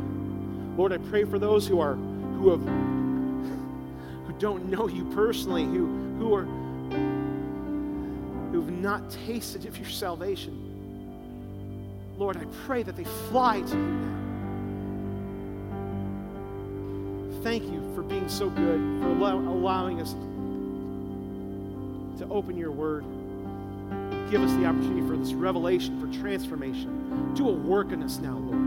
Lord, 0.77 0.93
I 0.93 0.97
pray 0.97 1.23
for 1.23 1.39
those 1.39 1.67
who 1.67 1.79
are 1.79 1.95
who 1.95 2.51
have 2.51 2.61
who 4.27 4.33
don't 4.39 4.69
know 4.69 4.87
you 4.87 5.05
personally, 5.15 5.63
who 5.63 5.87
who 6.19 6.35
are 6.35 6.47
who've 8.67 8.79
not 8.79 9.09
tasted 9.25 9.65
of 9.65 9.77
your 9.77 9.89
salvation. 9.89 10.63
Lord, 12.17 12.35
I 12.37 12.45
pray 12.65 12.83
that 12.83 12.95
they 12.97 13.05
fly 13.29 13.61
to 13.61 13.67
you 13.67 13.75
now. 13.75 14.17
Thank 17.43 17.63
you 17.63 17.93
for 17.95 18.01
being 18.01 18.27
so 18.27 18.49
good, 18.49 18.79
for 19.01 19.07
allowing 19.07 20.01
us 20.01 20.13
to 22.19 22.27
open 22.29 22.57
your 22.57 22.71
word. 22.71 23.05
Give 24.31 24.41
us 24.41 24.51
the 24.53 24.65
opportunity 24.65 25.07
for 25.07 25.15
this 25.15 25.31
revelation, 25.33 26.01
for 26.01 26.07
transformation. 26.19 27.33
Do 27.35 27.47
a 27.47 27.53
work 27.53 27.91
in 27.93 28.03
us 28.03 28.17
now, 28.17 28.37
Lord. 28.37 28.59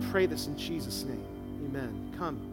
We 0.00 0.06
pray 0.10 0.26
this 0.26 0.48
in 0.48 0.56
Jesus' 0.56 1.04
name. 1.04 1.24
Amen. 1.66 2.12
Come. 2.18 2.49